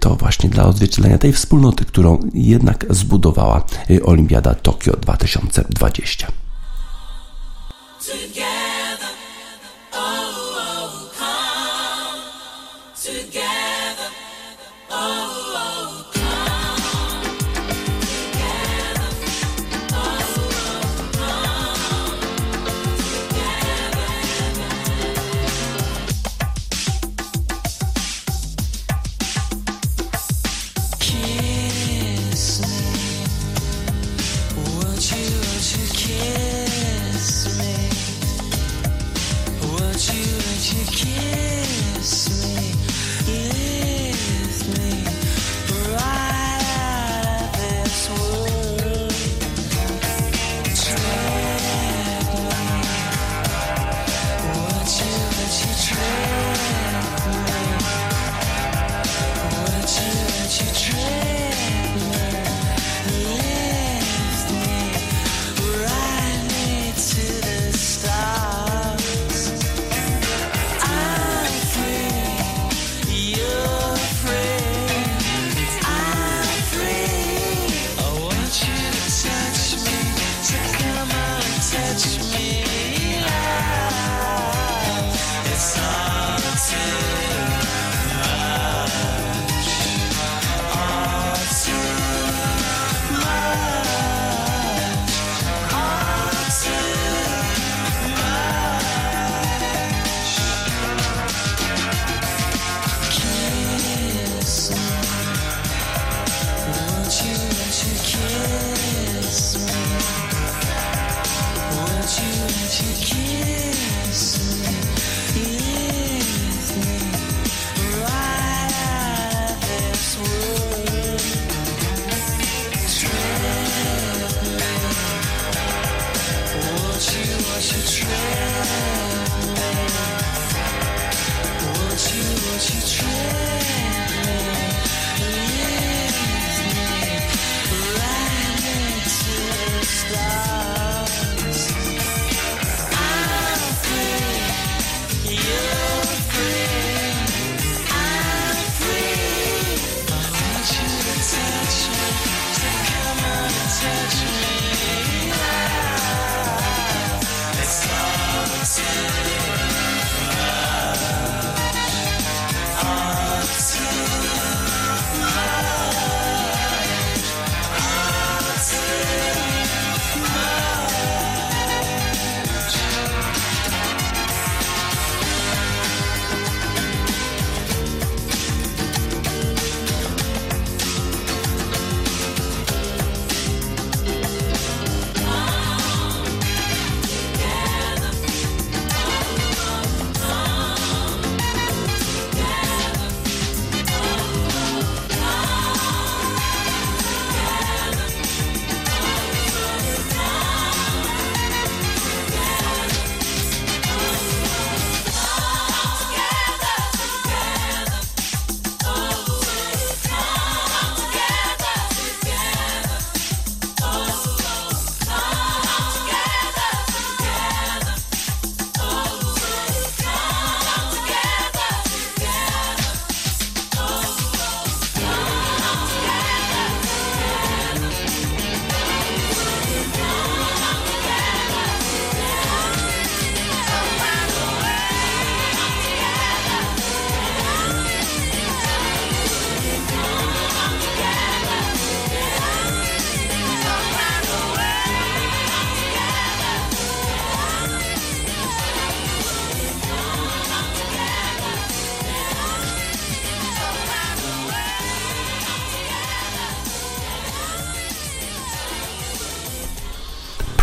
to 0.00 0.14
właśnie 0.14 0.50
dla 0.50 0.64
odzwierciedlenia 0.64 1.18
tej 1.18 1.32
wspólnoty, 1.32 1.84
którą 1.84 2.18
jednak 2.48 2.86
zbudowała 2.90 3.64
y, 3.90 4.04
Olimpiada 4.04 4.54
Tokio 4.54 4.96
2020. 4.96 6.26
Together, 8.06 9.10
oh, 9.92 9.98
oh, 10.56 11.10
come, 11.18 12.22
together, 13.04 13.45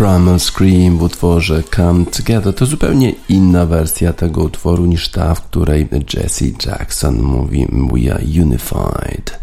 Primal 0.03 0.39
Scream 0.39 0.97
w 0.97 1.03
utworze 1.03 1.63
Come 1.75 2.05
Together 2.05 2.55
to 2.55 2.65
zupełnie 2.65 3.13
inna 3.29 3.65
wersja 3.65 4.13
tego 4.13 4.41
utworu 4.41 4.85
niż 4.85 5.09
ta, 5.09 5.35
w 5.35 5.41
której 5.41 5.87
Jesse 6.13 6.45
Jackson 6.65 7.21
mówi 7.21 7.67
We 7.71 8.13
are 8.13 8.23
unified. 8.23 9.39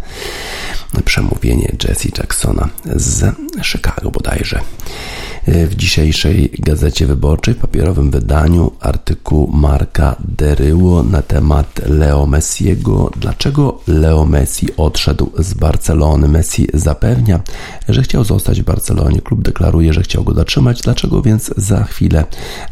Przemówienie 1.05 1.73
Jesse 1.85 2.09
Jacksona 2.19 2.69
z 2.97 3.35
Chicago 3.63 4.11
bodajże. 4.11 4.61
W 5.51 5.75
dzisiejszej 5.75 6.51
Gazecie 6.59 7.07
Wyborczej, 7.07 7.55
w 7.55 7.59
papierowym 7.59 8.11
wydaniu, 8.11 8.73
artykuł 8.81 9.51
Marka 9.53 10.17
Deryło 10.25 11.03
na 11.03 11.23
temat 11.23 11.81
Leo 11.87 12.27
Messiego. 12.27 13.11
Dlaczego 13.17 13.81
Leo 13.87 14.27
Messi 14.27 14.77
odszedł 14.77 15.31
z 15.39 15.55
Barcelony? 15.55 16.29
Messi 16.29 16.69
zapewnia, 16.75 17.41
że 17.89 18.03
chciał 18.03 18.25
zostać 18.25 18.63
w 18.63 18.65
Barcelonie. 18.65 19.21
Klub 19.21 19.43
deklaruje, 19.43 19.93
że 19.93 20.03
chciał 20.03 20.25
go 20.25 20.35
dotrzymać. 20.35 20.81
Dlaczego 20.81 21.23
więc 21.23 21.55
za 21.57 21.85
chwilę 21.85 22.25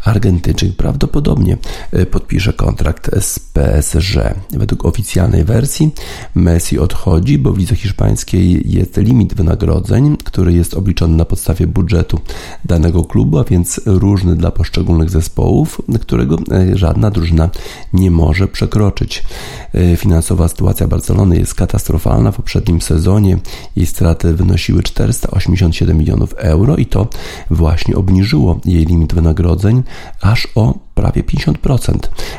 Argentyńczyk 0.04 0.76
prawdopodobnie 0.76 1.56
e, 1.92 2.06
podpisze 2.06 2.52
kontrakt 2.52 3.10
z 3.20 3.38
PSG? 3.38 4.34
Według 4.50 4.84
oficjalnej 4.84 5.44
wersji 5.44 5.90
Messi 6.34 6.78
odchodzi, 6.78 7.38
bo 7.38 7.52
w 7.52 7.58
lidze 7.58 7.76
hiszpańskiej 7.76 8.62
jest 8.64 8.96
limit 8.96 9.34
wynagrodzeń, 9.34 10.16
który 10.24 10.52
jest 10.52 10.74
obliczony 10.74 11.16
na 11.16 11.24
podstawie 11.24 11.66
budżetu 11.66 12.20
danego 12.68 13.04
klubu, 13.04 13.38
a 13.38 13.44
więc 13.44 13.80
różny 13.86 14.36
dla 14.36 14.50
poszczególnych 14.50 15.10
zespołów, 15.10 15.82
którego 16.00 16.36
e, 16.52 16.78
żadna 16.78 17.10
drużyna 17.10 17.50
nie 17.92 18.10
może 18.10 18.48
przekroczyć. 18.48 19.24
E, 19.74 19.96
finansowa 19.96 20.48
sytuacja 20.48 20.88
Barcelony 20.88 21.36
jest 21.36 21.54
katastrofalna. 21.54 22.32
W 22.32 22.36
poprzednim 22.36 22.80
sezonie 22.80 23.38
jej 23.76 23.86
straty 23.86 24.34
wynosiły 24.34 24.82
487 24.82 25.98
milionów 25.98 26.34
euro 26.34 26.76
i 26.76 26.86
to 26.86 27.08
właśnie 27.50 27.96
obniżyło 27.96 28.60
jej 28.64 28.84
limit 28.84 29.14
wynagrodzeń 29.14 29.82
aż 30.20 30.48
o 30.54 30.87
prawie 30.98 31.22
50%. 31.22 31.98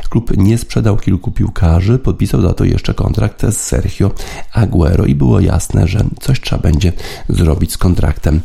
Klub 0.09 0.37
nie 0.37 0.57
sprzedał 0.57 0.97
kilku 0.97 1.31
piłkarzy, 1.31 1.99
podpisał 1.99 2.41
za 2.41 2.53
to 2.53 2.63
jeszcze 2.63 2.93
kontrakt 2.93 3.41
z 3.41 3.57
Sergio 3.57 4.11
Aguero 4.53 5.05
i 5.05 5.15
było 5.15 5.39
jasne, 5.39 5.87
że 5.87 5.99
coś 6.21 6.41
trzeba 6.41 6.61
będzie 6.61 6.93
zrobić 7.29 7.71
z 7.71 7.77
kontraktem 7.77 8.41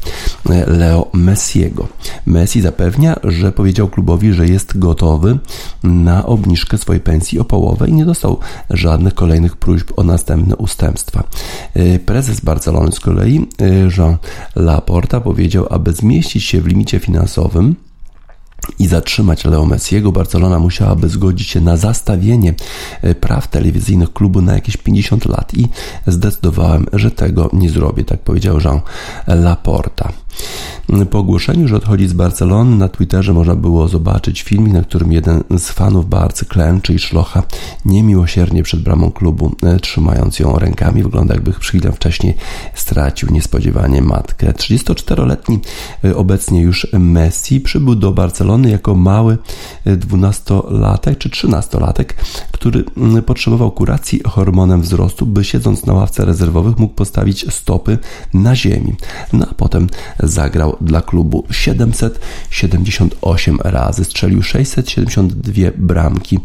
e, 0.51 0.67
Leo 0.71 1.11
Messiego. 1.13 1.89
Messi 2.27 2.61
zapewnia, 2.61 3.17
że 3.25 3.53
powiedział 3.53 3.89
klubowi, 3.89 4.33
że 4.33 4.47
jest 4.47 4.79
gotowy 4.79 5.39
na 5.83 6.27
obniżkę 6.27 6.79
swojej 6.79 7.01
pensji 7.01 7.39
o 7.39 7.45
połowę 7.45 7.89
i 7.89 7.93
nie 7.93 8.05
dostał 8.05 8.39
żadnych 8.71 9.15
kolejnych 9.15 9.57
próśb 9.57 9.93
o 9.97 10.03
następne 10.03 10.57
ustępstwa. 10.57 11.25
E, 11.75 11.99
prezes 11.99 12.41
Barcelony 12.41 12.93
z 12.93 13.01
kolei, 13.01 13.47
e, 13.61 13.67
Jean 13.99 14.17
Laporta, 14.57 15.21
powiedział, 15.21 15.67
aby 15.71 15.93
zmieścić 15.93 16.45
się 16.45 16.61
w 16.61 16.67
limicie 16.67 16.99
finansowym, 16.99 17.77
i 18.79 18.87
zatrzymać 18.87 19.45
Leo 19.45 19.67
Messiego, 19.67 20.13
Barcelona 20.13 20.59
musiałaby 20.59 21.09
zgodzić 21.09 21.49
się 21.49 21.61
na 21.61 21.77
zastawienie 21.77 22.55
e, 23.03 23.15
praw 23.15 23.49
telewizyjnych 23.49 24.13
klubu 24.13 24.43
na 24.43 24.55
jakieś 24.55 24.77
50 24.77 25.25
lat 25.25 25.55
i 25.55 25.69
zdecydowałem, 26.07 26.87
że 26.93 27.11
tego 27.11 27.51
nie 27.53 27.71
zrobię, 27.71 28.05
tak 28.05 28.21
powiedział 28.21 28.59
Jean 28.61 28.81
Laporta. 29.27 30.24
Po 31.11 31.19
ogłoszeniu, 31.19 31.69
że 31.69 31.77
odchodzi 31.77 32.09
z 32.09 32.13
Barcelony, 32.13 32.77
na 32.77 32.89
Twitterze 32.89 33.33
można 33.33 33.57
było 33.57 33.89
zobaczyć 33.89 34.43
filmik, 34.43 34.73
na 34.73 34.83
którym 34.83 35.13
jeden 35.13 35.45
z 35.59 35.71
fanów 35.71 36.09
Barcy 36.09 36.45
klęczy 36.45 36.95
i 36.95 36.99
szlocha 36.99 37.43
niemiłosiernie 37.85 38.63
przed 38.63 38.83
bramą 38.83 39.11
klubu, 39.11 39.57
e, 39.63 39.81
trzymając 39.81 40.39
ją 40.39 40.59
rękami. 40.59 41.03
Wygląda 41.03 41.35
jakby 41.35 41.53
chwilę 41.53 41.93
wcześniej 41.93 42.35
stracił 42.75 43.31
niespodziewanie 43.33 44.03
matkę. 44.03 44.53
34-letni 44.53 45.59
e, 46.05 46.17
obecnie 46.17 46.61
już 46.61 46.87
Messi 46.93 47.61
przybył 47.61 47.95
do 47.95 48.13
Barcelony 48.13 48.71
jako 48.71 48.95
mały 48.95 49.39
12-latek 49.87 51.13
e, 51.13 51.17
czy 51.17 51.29
13-latek, 51.29 52.15
który 52.65 52.85
mm, 52.97 53.23
potrzebował 53.23 53.73
kuracji 53.73 54.21
hormonem 54.27 54.83
wzrostu, 54.83 55.27
by 55.27 55.45
siedząc 55.45 55.87
na 55.87 55.93
ławce 55.93 56.25
rezerwowych 56.25 56.79
mógł 56.79 56.95
postawić 56.95 57.55
stopy 57.55 57.99
na 58.35 58.57
ziemi. 58.57 58.95
No 59.33 59.47
a 59.51 59.55
potem 59.55 59.87
zagrał 60.23 60.77
dla 60.81 61.03
klubu 61.03 61.45
778 61.51 63.59
razy, 63.65 64.05
strzelił 64.05 64.43
672 64.43 65.71
bramki 65.77 66.39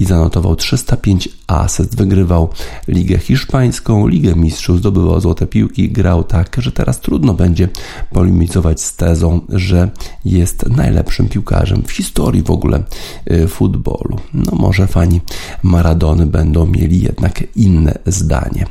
i 0.00 0.04
zanotował 0.04 0.56
305 0.56 1.28
asyst. 1.46 1.96
Wygrywał 1.96 2.48
Ligę 2.88 3.18
Hiszpańską, 3.18 4.06
Ligę 4.06 4.34
Mistrzów, 4.34 4.78
zdobywał 4.78 5.20
złote 5.20 5.46
piłki, 5.46 5.90
grał 5.90 6.24
tak, 6.24 6.56
że 6.58 6.72
teraz 6.72 7.00
trudno 7.00 7.34
będzie 7.34 7.68
polemizować 8.10 8.80
z 8.80 8.96
tezą, 8.96 9.40
że 9.48 9.90
jest 10.24 10.68
najlepszym 10.68 11.28
piłkarzem 11.28 11.82
w 11.82 11.90
historii 11.90 12.42
w 12.42 12.50
ogóle 12.50 12.82
y, 13.30 13.48
futbolu. 13.48 14.18
No 14.34 14.52
może 14.52 14.86
fani 14.86 15.20
Maradony 15.66 16.26
będą 16.26 16.66
mieli 16.66 17.00
jednak 17.00 17.44
inne 17.56 17.98
zdanie. 18.06 18.66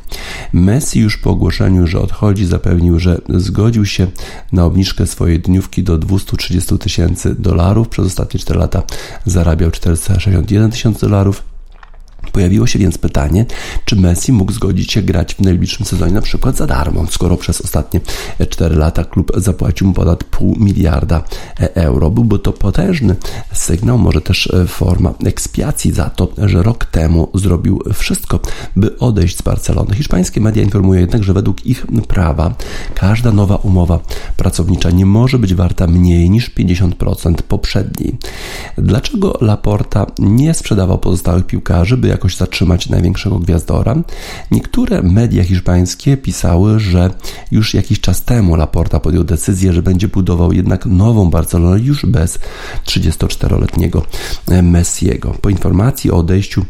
Messi 0.52 1.00
już 1.00 1.16
po 1.18 1.30
ogłoszeniu, 1.30 1.86
że 1.86 2.00
odchodzi, 2.00 2.46
zapewnił, 2.46 2.98
że 2.98 3.20
zgodził 3.28 3.86
się 3.86 4.06
na 4.52 4.64
obniżkę 4.64 5.06
swojej 5.06 5.40
dniówki 5.40 5.82
do 5.82 5.98
230 5.98 6.78
tysięcy 6.78 7.34
dolarów. 7.34 7.88
Przez 7.88 8.06
ostatnie 8.06 8.40
4 8.40 8.58
lata 8.60 8.82
zarabiał 9.26 9.70
461 9.70 10.70
tysięcy 10.70 11.00
dolarów. 11.00 11.55
Pojawiło 12.36 12.66
się 12.66 12.78
więc 12.78 12.98
pytanie, 12.98 13.46
czy 13.84 13.96
Messi 13.96 14.32
mógł 14.32 14.52
zgodzić 14.52 14.92
się 14.92 15.02
grać 15.02 15.34
w 15.34 15.40
najbliższym 15.40 15.86
sezonie 15.86 16.12
na 16.12 16.22
przykład 16.22 16.56
za 16.56 16.66
darmo, 16.66 17.06
skoro 17.10 17.36
przez 17.36 17.60
ostatnie 17.60 18.00
4 18.48 18.76
lata 18.76 19.04
klub 19.04 19.32
zapłacił 19.36 19.86
mu 19.86 19.92
ponad 19.92 20.24
pół 20.24 20.56
miliarda 20.58 21.22
euro. 21.58 22.10
Byłby 22.10 22.38
to 22.38 22.52
potężny 22.52 23.16
sygnał, 23.52 23.98
może 23.98 24.20
też 24.20 24.46
e, 24.46 24.66
forma 24.66 25.14
ekspiacji 25.24 25.92
za 25.92 26.10
to, 26.10 26.28
że 26.38 26.62
rok 26.62 26.84
temu 26.84 27.28
zrobił 27.34 27.82
wszystko, 27.94 28.40
by 28.76 28.98
odejść 28.98 29.36
z 29.36 29.42
Barcelony. 29.42 29.94
Hiszpańskie 29.94 30.40
media 30.40 30.62
informują 30.62 31.00
jednak, 31.00 31.24
że 31.24 31.32
według 31.32 31.66
ich 31.66 31.86
prawa 32.08 32.54
każda 32.94 33.32
nowa 33.32 33.56
umowa 33.56 34.00
pracownicza 34.36 34.90
nie 34.90 35.06
może 35.06 35.38
być 35.38 35.54
warta 35.54 35.86
mniej 35.86 36.30
niż 36.30 36.50
50% 36.54 37.34
poprzedniej. 37.34 38.16
Dlaczego 38.78 39.38
Laporta 39.40 40.06
nie 40.18 40.54
sprzedawał 40.54 40.98
pozostałych 40.98 41.46
piłkarzy, 41.46 41.96
by 41.96 42.08
jakoś 42.26 42.36
zatrzymać 42.36 42.88
największego 42.88 43.38
gwiazdora. 43.38 43.96
Niektóre 44.50 45.02
media 45.02 45.44
hiszpańskie 45.44 46.16
pisały, 46.16 46.80
że 46.80 47.10
już 47.50 47.74
jakiś 47.74 48.00
czas 48.00 48.24
temu 48.24 48.56
Laporta 48.56 49.00
podjął 49.00 49.24
decyzję, 49.24 49.72
że 49.72 49.82
będzie 49.82 50.08
budował 50.08 50.52
jednak 50.52 50.86
nową 50.86 51.30
Barcelonę 51.30 51.80
już 51.80 52.06
bez 52.06 52.38
34-letniego 52.86 54.02
Messiego. 54.62 55.34
Po 55.40 55.50
informacji 55.50 56.10
o 56.10 56.16
odejściu 56.16 56.64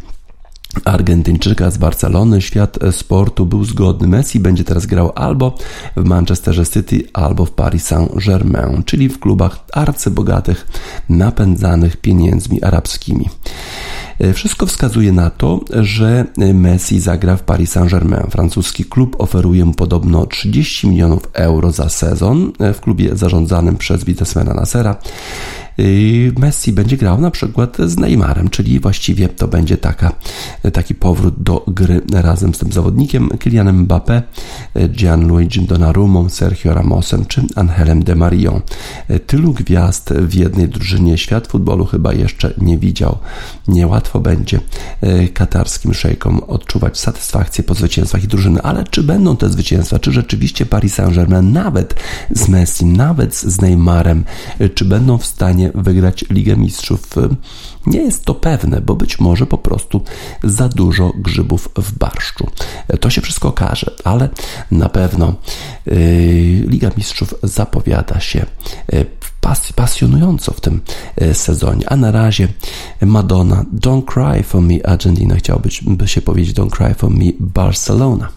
Argentyńczyka 0.84 1.70
z 1.70 1.78
Barcelony, 1.78 2.42
świat 2.42 2.78
sportu 2.90 3.46
był 3.46 3.64
zgodny. 3.64 4.08
Messi 4.08 4.40
będzie 4.40 4.64
teraz 4.64 4.86
grał 4.86 5.12
albo 5.14 5.54
w 5.96 6.04
Manchesterze 6.04 6.66
City, 6.66 7.04
albo 7.12 7.44
w 7.46 7.50
Paris 7.50 7.84
Saint-Germain, 7.84 8.84
czyli 8.84 9.08
w 9.08 9.18
klubach 9.18 9.58
arcybogatych, 9.72 10.66
napędzanych 11.08 11.96
pieniędzmi 11.96 12.62
arabskimi. 12.62 13.28
E, 14.18 14.32
wszystko 14.32 14.66
wskazuje 14.66 15.12
na 15.12 15.30
to, 15.30 15.60
że 15.68 16.24
Messi 16.54 17.00
zagra 17.00 17.36
w 17.36 17.42
Paris 17.42 17.70
Saint-Germain. 17.70 18.30
Francuski 18.30 18.84
klub 18.84 19.16
oferuje 19.18 19.64
mu 19.64 19.74
podobno 19.74 20.26
30 20.26 20.88
milionów 20.88 21.28
euro 21.32 21.72
za 21.72 21.88
sezon 21.88 22.52
e, 22.58 22.72
w 22.72 22.80
klubie 22.80 23.16
zarządzanym 23.16 23.76
przez 23.76 24.04
biznesmena 24.04 24.54
Nasera. 24.54 24.96
Messi 26.38 26.72
będzie 26.72 26.96
grał 26.96 27.20
na 27.20 27.30
przykład 27.30 27.76
z 27.78 27.96
Neymarem, 27.96 28.48
czyli 28.48 28.80
właściwie 28.80 29.28
to 29.28 29.48
będzie 29.48 29.76
taka, 29.76 30.12
taki 30.72 30.94
powrót 30.94 31.42
do 31.42 31.64
gry 31.68 32.00
razem 32.12 32.54
z 32.54 32.58
tym 32.58 32.72
zawodnikiem 32.72 33.28
Kylianem 33.28 33.86
Mbappé, 33.86 34.22
Gianluigi 34.88 35.60
Donnarumma, 35.60 36.28
Sergio 36.28 36.74
Ramosem 36.74 37.26
czy 37.26 37.42
Angelem 37.54 38.04
De 38.04 38.14
Marią. 38.14 38.60
Tylu 39.26 39.52
gwiazd 39.52 40.12
w 40.12 40.34
jednej 40.34 40.68
drużynie 40.68 41.18
świat 41.18 41.46
futbolu 41.46 41.86
chyba 41.86 42.12
jeszcze 42.12 42.54
nie 42.58 42.78
widział. 42.78 43.18
Niełatwo 43.68 44.20
będzie 44.20 44.60
e, 45.00 45.28
katarskim 45.28 45.94
szejkom 45.94 46.40
odczuwać 46.40 46.98
satysfakcję 46.98 47.64
po 47.64 47.74
zwycięstwach 47.74 48.24
i 48.24 48.28
drużyny, 48.28 48.62
ale 48.62 48.84
czy 48.84 49.02
będą 49.02 49.36
te 49.36 49.48
zwycięstwa? 49.48 49.98
Czy 49.98 50.12
rzeczywiście 50.12 50.66
Paris 50.66 50.94
Saint-Germain 50.94 51.52
nawet 51.52 51.94
z 52.30 52.48
Messi, 52.48 52.86
nawet 52.86 53.34
z 53.36 53.60
Neymarem, 53.60 54.24
e, 54.58 54.68
czy 54.68 54.84
będą 54.84 55.18
w 55.18 55.26
stanie 55.26 55.65
wygrać 55.74 56.24
Ligę 56.30 56.56
Mistrzów. 56.56 57.14
Nie 57.86 58.00
jest 58.00 58.24
to 58.24 58.34
pewne, 58.34 58.80
bo 58.80 58.94
być 58.94 59.20
może 59.20 59.46
po 59.46 59.58
prostu 59.58 60.00
za 60.44 60.68
dużo 60.68 61.12
grzybów 61.16 61.68
w 61.76 61.98
barszczu. 61.98 62.46
To 63.00 63.10
się 63.10 63.20
wszystko 63.20 63.48
okaże, 63.48 63.90
ale 64.04 64.28
na 64.70 64.88
pewno 64.88 65.34
yy, 65.86 65.94
Liga 66.66 66.90
Mistrzów 66.96 67.34
zapowiada 67.42 68.20
się 68.20 68.46
yy, 68.92 69.06
pas 69.40 69.72
pasjonująco 69.72 70.52
w 70.52 70.60
tym 70.60 70.80
yy, 71.20 71.34
sezonie. 71.34 71.90
A 71.90 71.96
na 71.96 72.10
razie 72.10 72.48
Madonna 73.02 73.64
Don't 73.74 74.04
Cry 74.04 74.42
For 74.42 74.62
Me 74.62 74.74
Argentina 74.84 75.36
chciałby 75.36 75.70
się 76.06 76.22
powiedzieć 76.22 76.56
Don't 76.56 76.70
Cry 76.70 76.94
For 76.94 77.10
Me 77.10 77.24
Barcelona. 77.40 78.28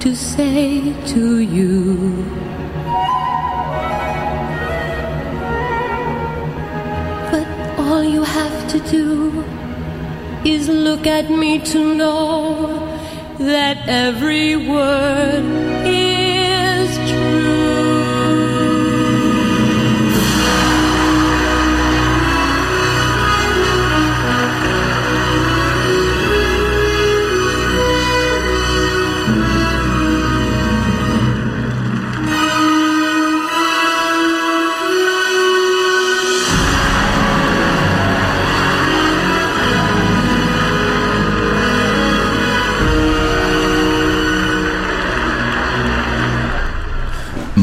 To 0.00 0.16
say 0.16 0.94
to 1.06 1.40
you. 1.40 2.24
But 7.30 7.46
all 7.78 8.02
you 8.02 8.22
have 8.24 8.68
to 8.70 8.78
do 8.90 9.44
is 10.44 10.68
look 10.68 11.06
at 11.06 11.28
me 11.28 11.58
to 11.72 11.94
know 11.94 12.96
that 13.38 13.76
every 13.88 14.56
word 14.56 15.44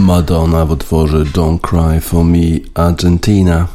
Madonna 0.08 0.66
w 0.66 0.72
utworze 0.72 1.26
Don't 1.26 1.60
Cry 1.60 2.02
For 2.02 2.26
Me 2.26 2.60
Argentina. 2.74 3.68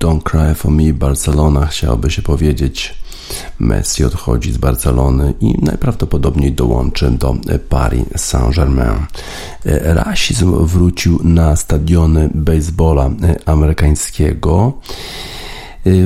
Don't 0.00 0.22
Cry 0.22 0.54
For 0.54 0.70
Me 0.70 0.92
Barcelona 0.92 1.66
chciałoby 1.66 2.10
się 2.10 2.22
powiedzieć. 2.22 2.94
Messi 3.58 4.04
odchodzi 4.04 4.52
z 4.52 4.58
Barcelony 4.58 5.34
i 5.40 5.54
najprawdopodobniej 5.62 6.52
dołączy 6.52 7.10
do 7.10 7.34
Paris 7.68 8.04
Saint-Germain. 8.16 9.06
Rasizm 9.84 10.66
wrócił 10.66 11.20
na 11.24 11.56
stadiony 11.56 12.30
baseballa 12.34 13.10
amerykańskiego. 13.46 14.72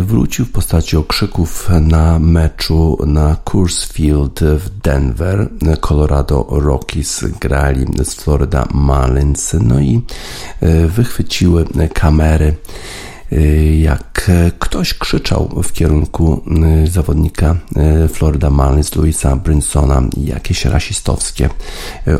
Wrócił 0.01 0.45
w 0.45 0.51
postaci 0.51 0.97
okrzyków 0.97 1.68
na 1.81 2.18
meczu 2.18 2.99
na 3.07 3.37
Coors 3.45 3.93
Field 3.93 4.41
w 4.41 4.81
Denver. 4.83 5.49
Colorado 5.81 6.47
Rockies 6.51 7.24
grali 7.41 7.87
z 8.05 8.14
Florida 8.14 8.68
Marlins, 8.74 9.55
no 9.61 9.81
i 9.81 10.03
wychwyciły 10.89 11.64
kamery 11.95 12.55
jak 13.81 14.31
ktoś 14.59 14.95
krzyczał 14.95 15.62
w 15.62 15.72
kierunku 15.72 16.45
zawodnika 16.91 17.57
Florida 18.12 18.51
Marlins 18.51 18.97
Louisa 18.97 19.37
Brinsona 19.37 20.03
jakieś 20.16 20.64
rasistowskie 20.64 21.49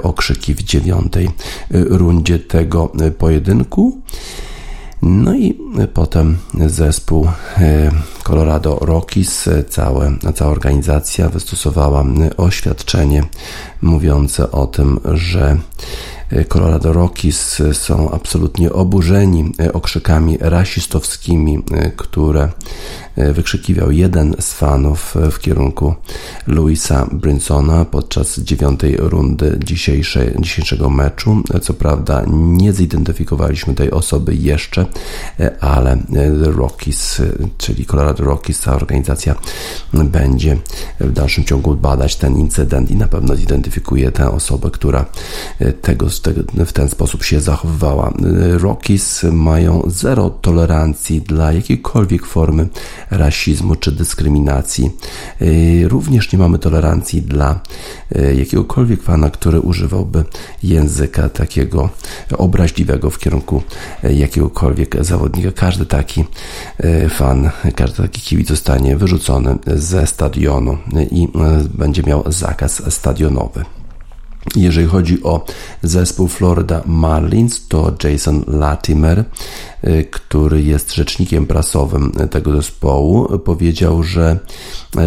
okrzyki 0.03 0.55
w 0.55 0.63
dziewiątej 0.63 1.31
rundzie 1.71 2.39
tego 2.39 2.93
pojedynku. 3.19 4.01
No 5.03 5.35
i 5.35 5.59
potem 5.95 6.39
zespół 6.67 7.29
Colorado 8.25 8.79
Rockies, 8.81 9.49
całe, 9.69 10.13
cała 10.35 10.51
organizacja 10.51 11.29
wystosowała 11.29 12.05
oświadczenie 12.37 13.23
mówiące 13.83 14.51
o 14.53 14.67
tym, 14.67 15.01
że 15.15 15.57
Colorado 16.49 16.93
Rockies 16.93 17.63
są 17.73 18.11
absolutnie 18.11 18.73
oburzeni 18.73 19.53
okrzykami 19.73 20.39
rasistowskimi, 20.41 21.63
które 21.97 22.49
wykrzykiwał 23.33 23.91
jeden 23.91 24.35
z 24.41 24.53
fanów 24.53 25.14
w 25.31 25.39
kierunku 25.39 25.95
Louisa 26.47 27.07
Brinsona 27.12 27.85
podczas 27.85 28.39
dziewiątej 28.39 28.97
rundy 28.97 29.59
dzisiejszego 30.41 30.91
meczu. 30.91 31.43
Co 31.62 31.75
prawda 31.75 32.25
nie 32.29 32.73
zidentyfikowaliśmy 32.73 33.75
tej 33.75 33.91
osoby 33.91 34.35
jeszcze, 34.35 34.87
ale 35.61 35.99
Rockies, 36.41 37.23
czyli 37.59 37.87
Colorado 37.87 38.25
Rockies, 38.25 38.61
ta 38.61 38.75
organizacja 38.75 39.35
będzie 39.93 40.57
w 41.01 41.12
dalszym 41.12 41.45
ciągu 41.45 41.77
badać 41.77 42.16
ten 42.16 42.37
incydent 42.37 42.91
i 42.91 42.97
na 42.97 43.09
pewno 43.09 43.37
zidentyfikuje 43.37 44.12
tę 44.12 44.31
osobę, 44.31 44.71
która 44.71 45.05
tego, 45.83 46.07
w 46.66 46.73
ten 46.73 46.89
sposób 46.89 47.25
się 47.25 47.41
zachowywała. 47.41 48.12
Rockies 48.59 49.23
mają 49.33 49.83
zero 49.87 50.31
tolerancji 50.31 51.21
dla 51.21 51.53
jakiejkolwiek 51.53 52.27
formy 52.27 52.68
rasizmu 53.11 53.77
czy 53.77 53.93
dyskryminacji. 53.93 54.91
Y, 55.43 55.85
również 55.89 56.33
nie 56.33 56.39
mamy 56.39 56.59
tolerancji 56.59 57.23
dla 57.23 57.61
y, 58.17 58.35
jakiegokolwiek 58.35 59.03
fana, 59.03 59.31
który 59.31 59.61
używałby 59.61 60.25
języka 60.63 61.29
takiego 61.29 61.89
obraźliwego 62.39 63.11
w 63.11 63.19
kierunku 63.19 63.63
y, 64.05 64.15
jakiegokolwiek 64.15 65.05
zawodnika. 65.05 65.53
Każdy 65.53 65.87
taki 65.87 66.25
fan, 67.11 67.51
każdy 67.77 68.03
taki 68.03 68.21
kibic 68.21 68.49
zostanie 68.49 68.97
wyrzucony 68.97 69.59
ze 69.67 70.07
stadionu 70.07 70.79
i 71.11 71.29
będzie 71.75 72.03
miał 72.03 72.33
zakaz 72.33 72.83
stadionowy. 72.95 73.80
Jeżeli 74.57 74.86
chodzi 74.86 75.22
o 75.22 75.45
zespół 75.82 76.28
Florida 76.28 76.82
Marlins, 76.86 77.68
to 77.68 77.93
Jason 78.05 78.45
Latimer 78.47 79.24
Y, 79.84 80.05
który 80.11 80.62
jest 80.62 80.95
rzecznikiem 80.95 81.47
prasowym 81.47 82.12
tego 82.30 82.57
zespołu, 82.57 83.38
powiedział, 83.38 84.03
że 84.03 84.38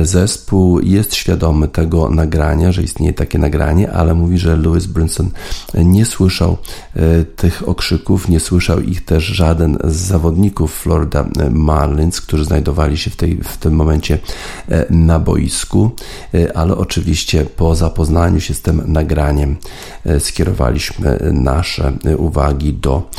zespół 0.04 0.80
jest 0.80 1.16
świadomy 1.16 1.68
tego 1.68 2.10
nagrania, 2.10 2.72
że 2.72 2.84
istnieje 2.84 3.14
takie 3.14 3.38
nagranie, 3.38 3.92
ale 3.92 4.14
mówi, 4.14 4.38
że 4.38 4.58
Louis 4.58 4.86
Brinson 4.86 5.30
nie 5.74 6.06
słyszał 6.06 6.58
y, 6.96 7.26
tych 7.36 7.70
okrzyków, 7.70 8.30
nie 8.30 8.40
słyszał 8.40 8.80
ich 8.80 9.06
też 9.06 9.24
żaden 9.24 9.78
z 9.84 9.96
zawodników 9.96 10.76
Florida 10.76 11.26
Marlins, 11.52 12.22
którzy 12.22 12.46
znajdowali 12.46 12.98
się 12.98 13.12
w, 13.12 13.16
tej, 13.16 13.38
w 13.44 13.58
tym 13.58 13.74
momencie 13.74 14.16
y, 14.72 14.86
na 14.90 15.20
boisku, 15.20 15.92
ale 16.54 16.78
oczywiście 16.78 17.46
po 17.46 17.76
zapoznaniu 17.76 18.40
się 18.40 18.54
z 18.54 18.62
tym 18.62 18.82
nagraniem 18.88 19.33
skierowaliśmy 20.20 21.20
nasze 21.34 21.94
uwagi 22.18 22.74
do 22.74 23.10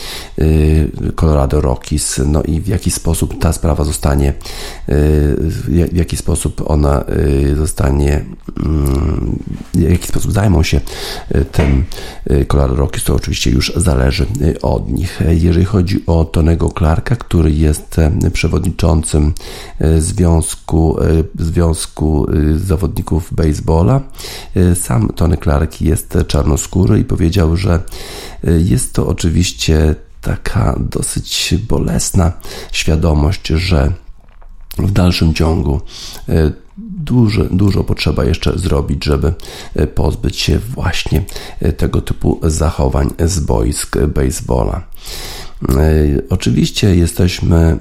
Colorado 1.16 1.60
Rockies, 1.60 2.20
no 2.26 2.42
i 2.42 2.60
w 2.60 2.68
jaki 2.68 2.90
sposób 2.90 3.38
ta 3.40 3.52
sprawa 3.52 3.84
zostanie, 3.84 4.32
w 5.92 5.96
jaki 5.96 6.16
sposób 6.16 6.62
ona 6.66 7.04
zostanie, 7.56 8.24
mm, 8.64 9.38
w 9.74 9.90
jaki 9.90 10.08
sposób 10.08 10.32
zajmą 10.32 10.62
się 10.62 10.80
tym 11.52 11.84
Colorado 12.48 12.76
Rockies, 12.76 13.04
to 13.04 13.14
oczywiście 13.14 13.50
już 13.50 13.72
zależy 13.76 14.26
od 14.62 14.88
nich. 14.88 15.20
Jeżeli 15.28 15.64
chodzi 15.64 16.06
o 16.06 16.24
Tonego 16.24 16.70
Clarka, 16.78 17.16
który 17.16 17.50
jest 17.50 17.96
przewodniczącym 18.32 19.32
Związku, 19.98 20.96
Związku 21.38 22.26
Zawodników 22.56 23.34
Baseballa, 23.34 24.00
sam 24.74 25.08
Tony 25.08 25.36
Clark 25.36 25.80
jest 25.80 25.93
czarnoskóry 26.26 26.98
i 26.98 27.04
powiedział, 27.04 27.56
że 27.56 27.82
jest 28.44 28.92
to 28.92 29.06
oczywiście 29.06 29.94
taka 30.20 30.76
dosyć 30.90 31.54
bolesna 31.68 32.32
świadomość, 32.72 33.46
że 33.46 33.92
w 34.78 34.90
dalszym 34.90 35.34
ciągu 35.34 35.80
e, 36.28 36.52
dużo, 36.78 37.44
dużo 37.44 37.84
potrzeba 37.84 38.24
jeszcze 38.24 38.58
zrobić, 38.58 39.04
żeby 39.04 39.34
e, 39.74 39.86
pozbyć 39.86 40.36
się 40.36 40.58
właśnie 40.58 41.24
tego 41.76 42.00
typu 42.00 42.40
zachowań 42.42 43.10
z 43.24 43.40
boisk 43.40 43.98
baseballa. 43.98 44.82
E, 45.62 45.76
oczywiście 46.30 46.96
jesteśmy 46.96 47.56
e, 47.56 47.78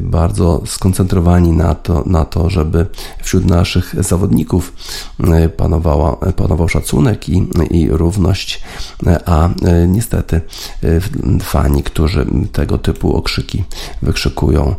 bardzo 0.00 0.62
skoncentrowani 0.66 1.52
na 1.52 1.74
to, 1.74 2.02
na 2.06 2.24
to, 2.24 2.50
żeby 2.50 2.86
wśród 3.22 3.44
naszych 3.44 3.94
zawodników 3.98 4.72
e, 5.24 5.48
panowała, 5.48 6.16
panował 6.16 6.68
szacunek 6.68 7.28
i, 7.28 7.48
i 7.70 7.88
równość, 7.88 8.62
a 9.26 9.48
niestety 9.88 10.40
fani, 11.42 11.82
którzy 11.82 12.26
tego 12.52 12.78
typu 12.78 13.16
okrzyki 13.16 13.64
wykrzykują, 14.02 14.74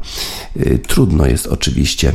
trudno 0.87 1.25
jest 1.25 1.47
oczywiście 1.47 2.13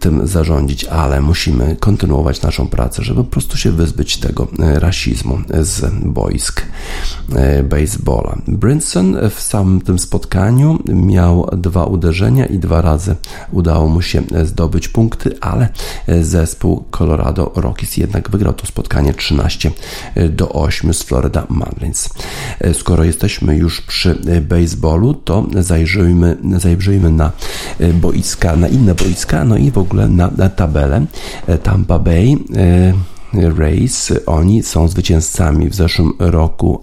tym 0.00 0.26
zarządzić, 0.26 0.84
ale 0.84 1.20
musimy 1.20 1.76
kontynuować 1.80 2.42
naszą 2.42 2.68
pracę, 2.68 3.02
żeby 3.02 3.24
po 3.24 3.30
prostu 3.30 3.56
się 3.56 3.72
wyzbyć 3.72 4.16
tego 4.16 4.48
rasizmu 4.58 5.38
z 5.60 5.94
boisk 6.04 6.62
baseballa. 7.64 8.38
Brinson 8.88 9.30
w 9.30 9.40
samym 9.40 9.80
tym 9.80 9.98
spotkaniu 9.98 10.78
miał 10.86 11.48
dwa 11.56 11.84
uderzenia 11.84 12.46
i 12.46 12.58
dwa 12.58 12.82
razy 12.82 13.16
udało 13.52 13.88
mu 13.88 14.02
się 14.02 14.22
zdobyć 14.44 14.88
punkty, 14.88 15.30
ale 15.40 15.68
zespół 16.20 16.84
Colorado 16.90 17.52
Rockies 17.54 17.96
jednak 17.96 18.30
wygrał 18.30 18.52
to 18.52 18.66
spotkanie 18.66 19.14
13 19.14 19.70
do 20.30 20.48
8 20.48 20.94
z 20.94 21.02
Florida 21.02 21.46
Marlins. 21.48 22.08
Skoro 22.72 23.04
jesteśmy 23.04 23.56
już 23.56 23.80
przy 23.80 24.18
baseballu, 24.48 25.14
to 25.14 25.46
zajrzyjmy, 25.58 26.36
zajrzyjmy 26.58 27.10
na 27.10 27.32
boiska, 27.94 28.56
na 28.56 28.68
inne 28.68 28.94
boiska, 28.94 29.44
no 29.44 29.56
i 29.56 29.70
w 29.70 29.78
ogóle 29.78 30.08
na 30.08 30.48
tabelę. 30.48 31.06
Tampa 31.62 31.98
Bay 31.98 32.36
Rays. 33.32 34.12
Oni 34.26 34.62
są 34.62 34.88
zwycięzcami 34.88 35.68
w 35.68 35.74
zeszłym 35.74 36.12
roku 36.18 36.80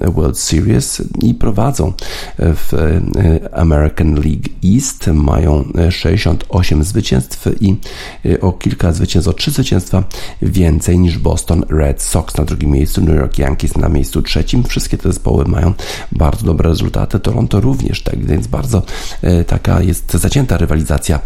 World 0.00 0.38
Series 0.38 1.02
i 1.22 1.34
prowadzą 1.34 1.92
w 2.38 2.74
e, 2.74 3.54
American 3.54 4.14
League 4.14 4.48
East. 4.74 5.06
Mają 5.06 5.64
68 5.90 6.84
zwycięstw 6.84 7.48
i 7.60 7.76
e, 8.26 8.40
o 8.40 8.52
kilka 8.52 8.92
zwycięstw, 8.92 9.28
o 9.28 9.32
trzy 9.32 9.50
zwycięstwa 9.50 10.04
więcej 10.42 10.98
niż 10.98 11.18
Boston 11.18 11.64
Red 11.68 12.02
Sox 12.02 12.36
na 12.36 12.44
drugim 12.44 12.70
miejscu, 12.70 13.00
New 13.00 13.16
York 13.16 13.38
Yankees 13.38 13.76
na 13.76 13.88
miejscu 13.88 14.22
trzecim. 14.22 14.64
Wszystkie 14.64 14.98
te 14.98 15.08
zespoły 15.08 15.44
mają 15.44 15.74
bardzo 16.12 16.46
dobre 16.46 16.68
rezultaty. 16.68 17.20
Toronto 17.20 17.60
również, 17.60 18.02
tak 18.02 18.26
więc 18.26 18.46
bardzo 18.46 18.82
e, 19.22 19.44
taka 19.44 19.82
jest 19.82 20.12
zacięta 20.12 20.56
rywalizacja 20.56 21.20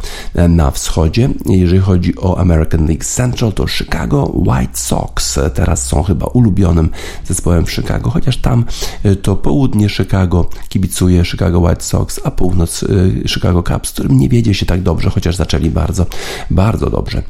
na 0.49 0.70
wschodzie. 0.70 1.29
Jeżeli 1.47 1.81
chodzi 1.81 2.16
o 2.16 2.39
American 2.39 2.87
League 2.87 3.05
Central, 3.05 3.53
to 3.53 3.68
Chicago 3.68 4.33
White 4.35 4.62
White 4.63 4.79
Sox 4.79 5.39
teraz 5.55 5.87
są 5.87 6.03
chyba 6.03 6.27
ulubionym 6.27 6.91
zespołem 7.25 7.67
w 7.67 7.73
Chicago, 7.73 8.11
chociaż 8.11 8.37
tam 8.37 8.65
y, 9.07 9.17
to 9.17 9.37
południe 9.37 9.89
Chicago 9.89 10.49
kibicuje 10.69 11.25
Chicago 11.25 11.61
White 11.61 11.83
Sox, 11.83 12.21
a 12.25 12.31
północ 12.31 12.83
y, 12.83 13.23
Chicago 13.27 13.63
Cubs, 13.63 13.93
którym 13.93 14.19
nie 14.19 14.29
wiedzie 14.29 14.55
się 14.55 14.67
tak 14.67 14.83
dobrze, 14.83 15.11
chociaż 15.11 15.37
zaczęli 15.37 15.71
bardzo, 15.71 16.07
bardzo 16.51 16.91
dobrze. 16.91 17.23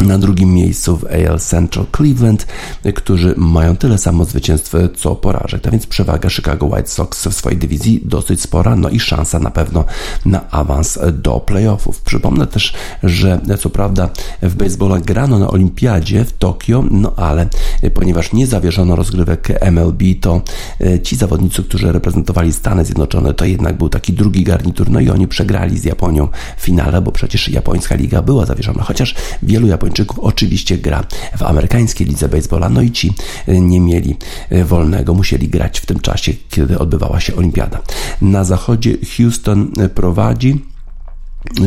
Na 0.00 0.18
drugim 0.18 0.54
miejscu 0.54 0.96
w 0.96 1.04
AL 1.04 1.40
Central 1.40 1.86
Cleveland, 1.96 2.46
którzy 2.94 3.34
mają 3.36 3.76
tyle 3.76 3.98
samo 3.98 4.24
zwycięstw 4.24 4.72
co 4.96 5.14
porażek. 5.14 5.66
A 5.66 5.70
więc 5.70 5.86
przewaga 5.86 6.30
Chicago 6.30 6.66
White 6.66 6.88
Sox 6.88 7.28
w 7.28 7.34
swojej 7.34 7.58
dywizji 7.58 8.00
dosyć 8.04 8.40
spora, 8.40 8.76
no 8.76 8.88
i 8.88 9.00
szansa 9.00 9.38
na 9.38 9.50
pewno 9.50 9.84
na 10.24 10.50
awans 10.50 10.98
do 11.12 11.40
playoffów. 11.40 12.00
Przypomnę 12.00 12.46
też, 12.46 12.72
że 13.02 13.40
co 13.58 13.70
prawda 13.70 14.08
w 14.42 14.54
baseballa 14.54 15.00
grano 15.00 15.38
na 15.38 15.50
olimpiadzie 15.50 16.24
w 16.24 16.32
Tokio, 16.32 16.84
no 16.90 17.12
ale 17.16 17.46
ponieważ 17.94 18.32
nie 18.32 18.46
zawieszono 18.46 18.96
rozgrywek 18.96 19.48
MLB, 19.60 20.02
to 20.20 20.42
e, 20.80 21.00
ci 21.00 21.16
zawodnicy, 21.16 21.62
którzy 21.62 21.92
reprezentowali 21.92 22.52
Stany 22.52 22.84
Zjednoczone, 22.84 23.34
to 23.34 23.44
jednak 23.44 23.78
był 23.78 23.88
taki 23.88 24.12
drugi 24.12 24.44
garnitur, 24.44 24.90
no 24.90 25.00
i 25.00 25.10
oni 25.10 25.28
przegrali 25.28 25.78
z 25.78 25.84
Japonią 25.84 26.28
w 26.56 26.62
finale, 26.62 27.02
bo 27.02 27.12
przecież 27.12 27.48
japońska 27.48 27.94
liga 27.94 28.22
była 28.22 28.46
zawieszona, 28.46 28.82
chociaż 28.82 29.14
wielu 29.42 29.66
Japończyków 29.66 29.83
Japończyków 29.84 30.18
oczywiście 30.18 30.78
gra 30.78 31.04
w 31.36 31.42
amerykańskiej 31.42 32.06
lidze 32.06 32.28
baseballa, 32.28 32.68
no 32.68 32.82
i 32.82 32.90
ci 32.90 33.12
e, 33.46 33.60
nie 33.60 33.80
mieli 33.80 34.16
e, 34.50 34.64
wolnego, 34.64 35.14
musieli 35.14 35.48
grać 35.48 35.80
w 35.80 35.86
tym 35.86 36.00
czasie, 36.00 36.32
kiedy 36.50 36.78
odbywała 36.78 37.20
się 37.20 37.36
olimpiada. 37.36 37.82
Na 38.22 38.44
zachodzie 38.44 38.96
Houston 39.16 39.72
e, 39.80 39.88
prowadzi 39.88 40.73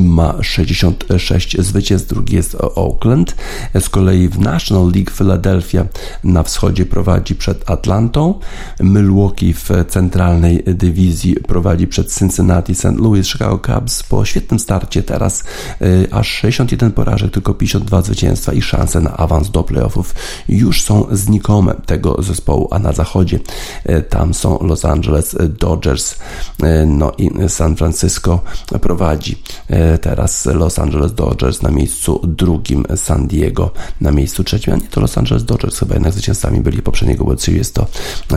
ma 0.01 0.43
66 0.43 1.61
zwycięstw, 1.61 2.09
drugi 2.09 2.36
jest 2.36 2.57
Oakland. 2.75 3.36
Z 3.80 3.89
kolei 3.89 4.30
w 4.30 4.39
National 4.39 4.91
League 4.91 5.11
Philadelphia 5.11 5.86
na 6.23 6.43
wschodzie 6.43 6.86
prowadzi 6.86 7.36
przed 7.36 7.69
Atlantą, 7.69 8.39
Milwaukee 8.80 9.53
w 9.53 9.69
centralnej 9.88 10.63
dywizji 10.65 11.36
prowadzi 11.36 11.88
przed 11.88 12.13
Cincinnati, 12.13 12.75
St. 12.75 12.97
Louis, 12.97 13.28
Chicago 13.28 13.59
Cubs 13.59 14.03
po 14.03 14.25
świetnym 14.25 14.59
starcie 14.59 15.03
teraz 15.03 15.43
y, 15.82 16.07
aż 16.11 16.28
61 16.28 16.91
porażek, 16.91 17.32
tylko 17.32 17.53
52 17.53 18.01
zwycięstwa 18.01 18.53
i 18.53 18.61
szanse 18.61 19.01
na 19.01 19.17
awans 19.17 19.51
do 19.51 19.63
playoffów 19.63 20.15
już 20.49 20.82
są 20.82 21.07
znikome 21.11 21.75
tego 21.86 22.23
zespołu, 22.23 22.67
a 22.71 22.80
na 22.80 22.93
zachodzie 22.93 23.39
y, 23.89 24.01
tam 24.01 24.34
są 24.34 24.59
Los 24.61 24.86
Angeles 24.86 25.36
Dodgers, 25.59 26.13
y, 26.13 26.86
no 26.86 27.11
i 27.17 27.30
San 27.49 27.75
Francisco 27.75 28.39
prowadzi 28.82 29.38
teraz 30.01 30.45
Los 30.45 30.80
Angeles 30.80 31.13
Dodgers 31.13 31.61
na 31.61 31.72
miejscu 31.72 32.22
drugim, 32.24 32.86
San 32.95 33.28
Diego 33.28 33.72
na 34.01 34.11
miejscu 34.11 34.43
trzecim, 34.43 34.74
a 34.74 34.78
nie 34.78 34.88
to 34.88 35.01
Los 35.01 35.18
Angeles 35.18 35.43
Dodgers 35.45 35.80
chyba 35.80 35.93
jednak 35.93 36.13
zwycięzcami 36.13 36.61
byli 36.61 36.82
poprzedniego 36.82 37.24
World 37.24 37.41
Series, 37.41 37.72
to 37.72 37.88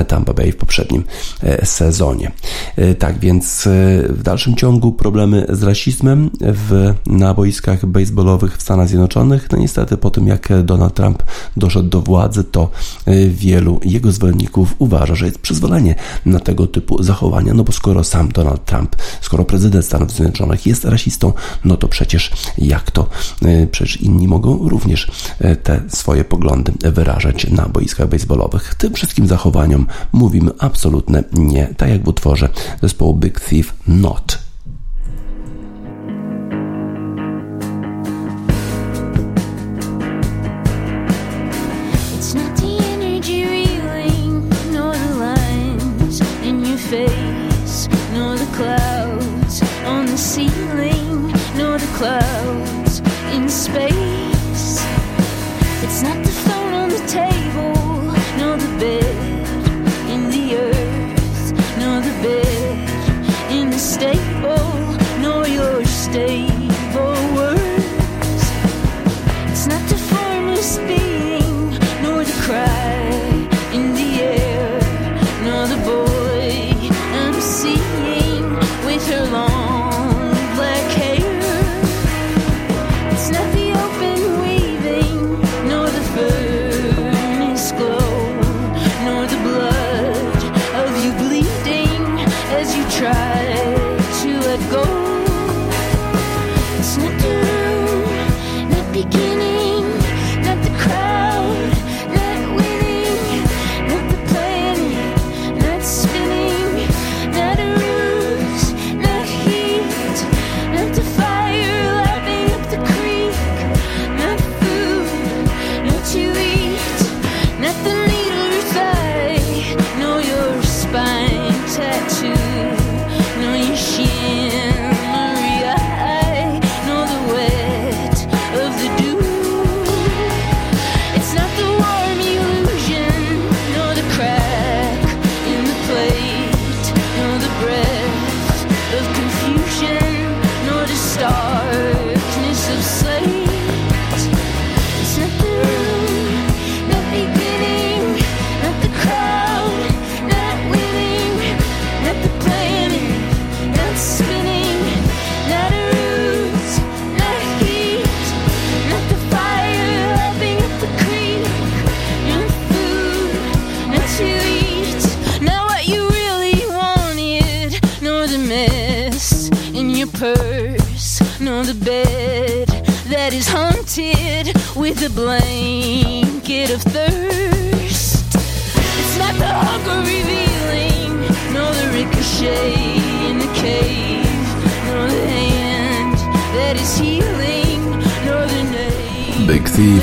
Tampa 0.08 0.34
Bay 0.34 0.52
w 0.52 0.56
poprzednim 0.56 1.04
e, 1.42 1.66
sezonie. 1.66 2.32
E, 2.76 2.94
tak 2.94 3.18
więc 3.18 3.68
w 4.08 4.22
dalszym 4.22 4.56
ciągu 4.56 4.92
problemy 4.92 5.46
z 5.48 5.62
rasizmem 5.62 6.30
w, 6.40 6.94
na 7.06 7.34
boiskach 7.34 7.86
baseballowych 7.86 8.56
w 8.56 8.62
Stanach 8.62 8.88
Zjednoczonych. 8.88 9.48
No 9.52 9.58
niestety 9.58 9.96
po 9.96 10.10
tym 10.10 10.26
jak 10.26 10.48
Donald 10.62 10.94
Trump 10.94 11.22
doszedł 11.56 11.88
do 11.88 12.00
władzy, 12.00 12.44
to 12.44 12.70
wielu 13.28 13.80
jego 13.84 14.12
zwolenników 14.12 14.74
uważa, 14.78 15.14
że 15.14 15.26
jest 15.26 15.38
przyzwolenie 15.38 15.94
na 16.26 16.40
tego 16.40 16.66
typu 16.66 17.02
zachowania, 17.02 17.54
no 17.54 17.64
bo 17.64 17.72
skoro 17.72 18.04
sam 18.04 18.28
Donald 18.28 18.64
Trump, 18.64 18.96
skoro 19.20 19.44
prezydent 19.44 19.84
Stanów 19.84 20.10
Zjednoczonych 20.10 20.66
jest 20.66 20.84
rasistą, 20.84 21.19
no 21.64 21.76
to 21.76 21.88
przecież 21.88 22.30
jak 22.58 22.90
to? 22.90 23.06
E, 23.42 23.66
przecież 23.66 23.96
inni 23.96 24.28
mogą 24.28 24.68
również 24.68 25.10
e, 25.38 25.56
te 25.56 25.80
swoje 25.88 26.24
poglądy 26.24 26.72
wyrażać 26.82 27.50
na 27.50 27.68
boiskach 27.68 28.08
baseballowych. 28.08 28.74
Tym 28.74 28.94
wszystkim 28.94 29.26
zachowaniom 29.26 29.86
mówimy 30.12 30.50
absolutne 30.58 31.24
nie, 31.32 31.74
tak 31.76 31.88
jak 31.88 32.04
w 32.04 32.08
utworze 32.08 32.48
zespołu 32.82 33.14
Big 33.14 33.40
Thief 33.40 33.74
Not. 33.86 34.50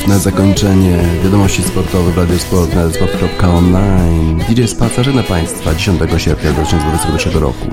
Na 0.08 0.20
zakończenie 0.20 0.98
wiadomości 1.24 1.64
sportowych 1.64 2.14
w 2.14 2.18
Radiosport 2.18 2.76
na 2.76 2.92
sport.online. 2.92 4.44
DJ 4.50 4.66
Spacer 4.66 5.16
na 5.16 5.24
Państwa 5.24 5.76
10 5.76 6.02
sierpnia 6.18 6.52
2021 6.52 7.42
roku. 7.42 7.68